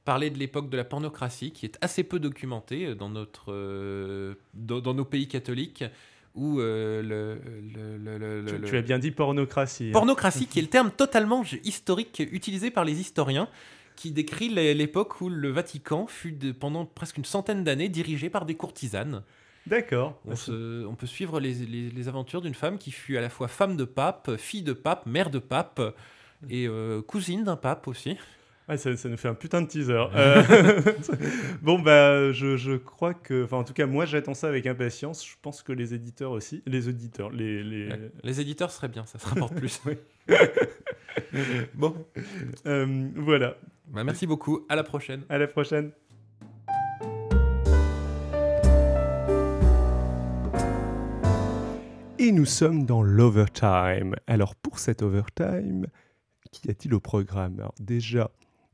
parler 0.07 0.31
de 0.31 0.39
l'époque 0.39 0.71
de 0.71 0.79
la 0.79 0.85
pornocratie 0.85 1.53
qui 1.53 1.67
est 1.67 1.77
assez 1.83 2.05
peu 2.05 2.19
documentée 2.21 2.95
dans 2.95 3.11
notre 3.11 4.35
dans, 4.55 4.81
dans 4.81 4.95
nos 4.95 5.05
pays 5.05 5.29
catholiques 5.29 5.85
où 6.35 6.61
euh, 6.61 7.03
le, 7.03 7.41
le- 7.99 8.19
le- 8.19 8.41
le- 8.43 8.47
Tu, 8.51 8.59
le- 8.59 8.69
tu 8.69 8.77
as 8.77 8.83
bien 8.83 8.99
dit 8.99 9.11
pornocratie. 9.11 9.89
hein. 9.89 9.93
Pornocratie, 9.93 10.47
qui 10.47 10.59
est 10.59 10.63
le 10.63 10.69
terme 10.69 10.91
totalement 10.91 11.43
historique 11.65 12.23
utilisé 12.33 12.71
par 12.71 12.85
les 12.85 13.01
historiens, 13.01 13.49
qui 13.97 14.11
décrit 14.11 14.49
l'é- 14.49 14.73
l'époque 14.75 15.21
où 15.21 15.29
le 15.29 15.51
Vatican 15.51 16.07
fut 16.07 16.33
de- 16.33 16.53
pendant 16.53 16.87
presque 16.87 17.19
une 17.19 17.25
centaine 17.27 17.63
d'années 17.65 17.89
dirigé 17.91 18.31
par 18.31 18.47
des 18.47 18.55
courtisanes. 18.55 19.23
D'accord. 19.67 20.19
On, 20.27 20.95
peut 20.97 21.07
suivre 21.07 21.39
les, 21.39 21.53
les- 21.55 21.91
les 21.91 22.09
aventures 22.09 22.41
d'une 22.41 22.55
femme 22.55 22.79
qui 22.79 22.91
fut 22.91 23.17
à 23.17 23.21
la 23.21 23.29
fois 23.29 23.47
femme 23.47 23.77
de 23.77 23.85
pape, 23.85 24.37
fille 24.37 24.63
de 24.63 24.73
pape, 24.73 25.07
mère 25.07 25.31
de 25.31 25.39
pape 25.39 25.81
et 26.51 26.67
euh, 26.67 27.01
cousine 27.03 27.45
d'un 27.45 27.55
pape 27.57 27.87
aussi. 27.87 28.17
Ah, 28.69 28.77
ça, 28.77 28.97
ça 28.97 29.09
nous 29.09 29.17
fait 29.17 29.29
un 29.29 29.35
putain 29.35 29.63
de 29.63 29.67
teaser. 29.67 30.05
Euh, 30.15 30.43
bon, 31.63 31.81
bah, 31.81 32.33
je, 32.33 32.57
je 32.57 32.73
crois 32.77 33.13
que. 33.15 33.45
Enfin, 33.45 33.59
en 33.59 33.65
tout 33.65 33.73
cas, 33.73 33.87
moi, 33.87 34.07
j'attends 34.07 34.35
ça 34.35 34.49
avec 34.49 34.67
impatience. 34.67 35.27
Je 35.27 35.35
pense 35.43 35.63
que 35.63 35.73
les 35.73 35.95
éditeurs 35.95 36.31
aussi. 36.31 36.63
Les 36.67 36.89
auditeurs, 36.89 37.31
les. 37.31 37.63
Les, 37.63 37.89
Ouais. 37.89 38.11
Les 38.23 38.41
éditeurs 38.41 38.71
seraient 38.71 38.89
bien, 38.89 39.05
ça 39.07 39.19
se 39.19 39.27
rapporte 39.27 39.55
plus. 39.55 39.83
bon. 41.75 41.95
Euh, 42.67 43.09
voilà. 43.17 43.57
Bah, 43.89 44.05
merci 44.05 44.27
beaucoup, 44.27 44.65
à 44.69 44.77
la 44.77 44.85
prochaine. 44.85 45.23
À 45.29 45.39
la 45.39 45.49
prochaine. 45.49 45.91
Et 52.19 52.31
nous 52.31 52.45
sommes 52.45 52.87
dans 52.87 53.03
l'overtime. 53.03 54.15
Alors 54.29 54.55
pour 54.55 54.79
cet 54.79 55.03
overtime, 55.03 55.87
qu'y 56.53 56.71
a-t-il 56.71 56.95
au 56.95 57.01
programme? 57.01 57.59
Alors 57.59 57.75
déjà, 57.81 58.31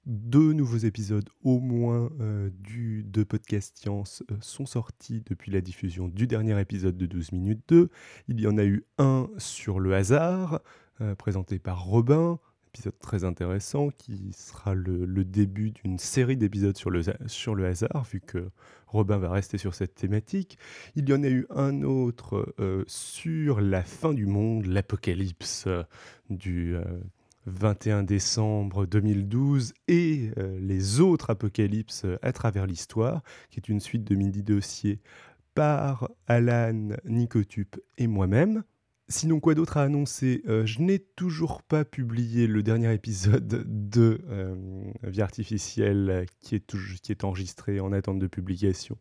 deux 0.09 0.55
nouveaux 0.55 0.79
épisodes 0.79 1.29
au 1.45 1.61
moins 1.61 2.11
euh, 2.21 2.49
du, 2.61 3.05
de 3.05 3.23
Podcast 3.25 3.77
Science 3.77 4.25
euh, 4.31 4.37
sont 4.41 4.65
sortis 4.65 5.23
depuis 5.27 5.53
la 5.53 5.61
diffusion 5.61 6.09
du 6.09 6.27
dernier 6.27 6.59
épisode 6.59 6.97
de 6.97 7.05
12 7.05 7.33
minutes 7.33 7.63
2. 7.69 7.91
Il 8.29 8.41
y 8.41 8.47
en 8.47 8.57
a 8.57 8.65
eu 8.65 8.85
un 8.97 9.29
sur 9.37 9.81
le 9.81 9.95
hasard, 9.95 10.61
euh, 11.03 11.15
présenté 11.15 11.59
par 11.59 11.85
Robin, 11.85 12.39
épisode 12.69 12.99
très 13.01 13.25
intéressant 13.25 13.91
qui 13.91 14.33
sera 14.33 14.75
le, 14.75 15.07
début 15.25 15.73
d'une 15.73 15.99
série 15.99 16.39
d'épisodes 16.39 16.77
sur 16.77 16.89
le, 16.89 17.03
sur 17.27 17.55
le 17.55 17.67
hasard, 17.67 18.05
vu 18.11 18.21
que 18.21 18.49
Robin 18.87 19.19
va 19.19 19.31
rester 19.31 19.59
sur 19.59 19.75
cette 19.75 19.95
thématique. 19.95 20.59
Il 20.97 21.07
y 21.07 21.13
en 21.13 21.23
a 21.23 21.29
eu 21.29 21.47
un 21.51 21.83
autre 21.83 22.55
sur 22.87 23.61
la 23.61 23.83
fin 23.83 24.15
du 24.15 24.27
monde, 24.27 24.65
l'apocalypse 24.65 25.67
du 26.31 26.77
21 27.49 28.03
décembre 28.03 28.87
2012 28.87 29.73
et 29.89 30.31
euh, 30.39 30.59
les 30.61 31.01
autres 31.01 31.31
apocalypses 31.31 32.07
à 32.23 32.33
travers 32.33 32.67
l'histoire, 32.67 33.23
qui 33.51 33.59
est 33.59 33.69
une 33.69 33.81
suite 33.81 34.05
de 34.05 34.15
midi-dossiers 34.15 35.01
par 35.55 36.09
Alan, 36.27 36.91
Nicotup 37.05 37.77
et 37.97 38.07
moi-même. 38.07 38.63
Sinon, 39.09 39.41
quoi 39.41 39.55
d'autre 39.55 39.79
à 39.79 39.83
annoncer? 39.83 40.43
Euh, 40.47 40.67
Je 40.67 40.83
n'ai 40.83 40.99
toujours 40.99 41.63
pas 41.63 41.85
publié 41.85 42.47
le 42.47 42.63
dernier 42.63 42.93
épisode 42.93 43.65
de 43.67 44.21
euh, 44.29 44.55
Vie 45.03 45.23
artificielle 45.23 46.27
qui 46.41 46.55
est, 46.57 46.77
qui 47.03 47.13
est 47.13 47.25
enregistré 47.25 47.81
en 47.81 47.93
attente 47.93 48.19
de 48.19 48.27
publication, 48.27 48.99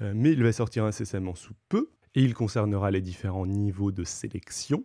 mais 0.00 0.32
il 0.32 0.42
va 0.42 0.52
sortir 0.52 0.84
incessamment 0.84 1.34
sous 1.34 1.54
peu 1.68 1.90
et 2.14 2.22
il 2.22 2.34
concernera 2.34 2.90
les 2.90 3.00
différents 3.00 3.46
niveaux 3.46 3.92
de 3.92 4.04
sélection. 4.04 4.84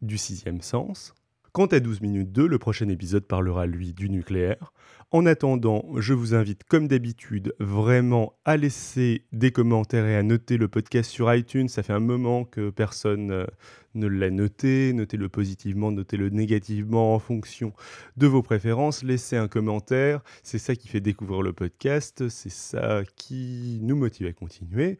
du 0.01 0.19
sixième 0.19 0.61
sens. 0.61 1.15
Quant 1.57 1.65
à 1.65 1.79
12 1.79 2.01
minutes 2.01 2.31
2, 2.31 2.45
le 2.45 2.59
prochain 2.59 2.87
épisode 2.87 3.25
parlera 3.25 3.65
lui 3.65 3.91
du 3.91 4.11
nucléaire. 4.11 4.73
En 5.09 5.25
attendant, 5.25 5.85
je 5.97 6.13
vous 6.13 6.35
invite 6.35 6.63
comme 6.65 6.87
d'habitude 6.87 7.55
vraiment 7.59 8.37
à 8.45 8.57
laisser 8.57 9.25
des 9.31 9.49
commentaires 9.49 10.05
et 10.05 10.15
à 10.15 10.21
noter 10.21 10.57
le 10.57 10.67
podcast 10.67 11.09
sur 11.09 11.33
iTunes. 11.33 11.67
Ça 11.67 11.81
fait 11.81 11.93
un 11.93 11.99
moment 11.99 12.45
que 12.45 12.69
personne 12.69 13.31
euh, 13.31 13.47
ne 13.95 14.05
l'a 14.05 14.29
noté. 14.29 14.93
Notez-le 14.93 15.29
positivement, 15.29 15.91
notez-le 15.91 16.29
négativement 16.29 17.15
en 17.15 17.17
fonction 17.17 17.73
de 18.17 18.27
vos 18.27 18.43
préférences. 18.43 19.01
Laissez 19.01 19.35
un 19.35 19.47
commentaire. 19.47 20.21
C'est 20.43 20.59
ça 20.59 20.75
qui 20.75 20.87
fait 20.87 21.01
découvrir 21.01 21.41
le 21.41 21.53
podcast. 21.53 22.29
C'est 22.29 22.51
ça 22.51 23.01
qui 23.15 23.79
nous 23.81 23.95
motive 23.95 24.27
à 24.27 24.33
continuer. 24.33 24.99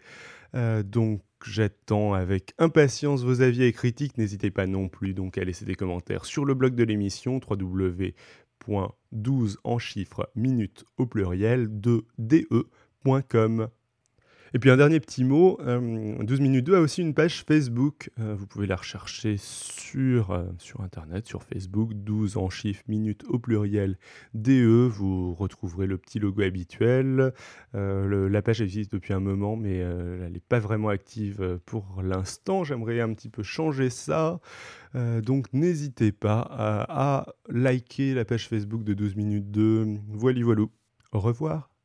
Euh, 0.55 0.81
donc 0.81 1.21
j'attends 1.45 2.13
avec 2.13 2.53
impatience 2.57 3.23
vos 3.23 3.41
avis 3.41 3.63
et 3.63 3.73
critiques. 3.73 4.17
N'hésitez 4.17 4.51
pas 4.51 4.67
non 4.67 4.89
plus 4.89 5.13
donc 5.13 5.37
à 5.37 5.43
laisser 5.43 5.65
des 5.65 5.75
commentaires 5.75 6.25
sur 6.25 6.45
le 6.45 6.53
blog 6.53 6.75
de 6.75 6.83
l'émission 6.83 7.39
www.12 7.47 9.57
en 9.63 9.77
chiffres 9.77 10.29
minutes 10.35 10.85
au 10.97 11.05
pluriel 11.05 11.79
de 11.79 12.05
de.com. 12.17 13.69
Et 14.57 14.59
puis 14.59 14.71
un 14.71 14.77
dernier 14.77 14.99
petit 14.99 15.23
mot, 15.23 15.59
euh, 15.61 16.15
12 16.23 16.39
minutes 16.41 16.65
2 16.65 16.77
a 16.77 16.79
aussi 16.79 17.03
une 17.03 17.13
page 17.13 17.43
Facebook. 17.43 18.09
Euh, 18.19 18.33
vous 18.35 18.47
pouvez 18.47 18.65
la 18.65 18.75
rechercher 18.75 19.35
sur, 19.37 20.31
euh, 20.31 20.45
sur 20.57 20.81
Internet, 20.81 21.27
sur 21.27 21.43
Facebook, 21.43 21.93
12 21.93 22.37
en 22.37 22.49
chiffres 22.49 22.81
minutes 22.87 23.23
au 23.27 23.37
pluriel 23.37 23.99
DE. 24.33 24.87
Vous 24.91 25.35
retrouverez 25.35 25.85
le 25.85 25.99
petit 25.99 26.17
logo 26.17 26.41
habituel. 26.41 27.33
Euh, 27.75 28.27
la 28.29 28.41
page 28.41 28.59
existe 28.59 28.91
depuis 28.93 29.13
un 29.13 29.19
moment, 29.19 29.55
mais 29.55 29.83
euh, 29.83 30.25
elle 30.25 30.33
n'est 30.33 30.39
pas 30.39 30.57
vraiment 30.57 30.89
active 30.89 31.39
euh, 31.39 31.59
pour 31.63 32.01
l'instant. 32.01 32.63
J'aimerais 32.63 32.99
un 32.99 33.13
petit 33.13 33.29
peu 33.29 33.43
changer 33.43 33.91
ça. 33.91 34.39
Euh, 34.95 35.21
donc 35.21 35.53
n'hésitez 35.53 36.11
pas 36.11 36.39
à, 36.39 37.19
à 37.19 37.33
liker 37.47 38.15
la 38.15 38.25
page 38.25 38.47
Facebook 38.47 38.83
de 38.83 38.95
12 38.95 39.17
minutes 39.17 39.51
2. 39.51 39.99
Voilà, 40.07 40.43
voilà. 40.43 40.63
Au 41.11 41.19
revoir. 41.19 41.76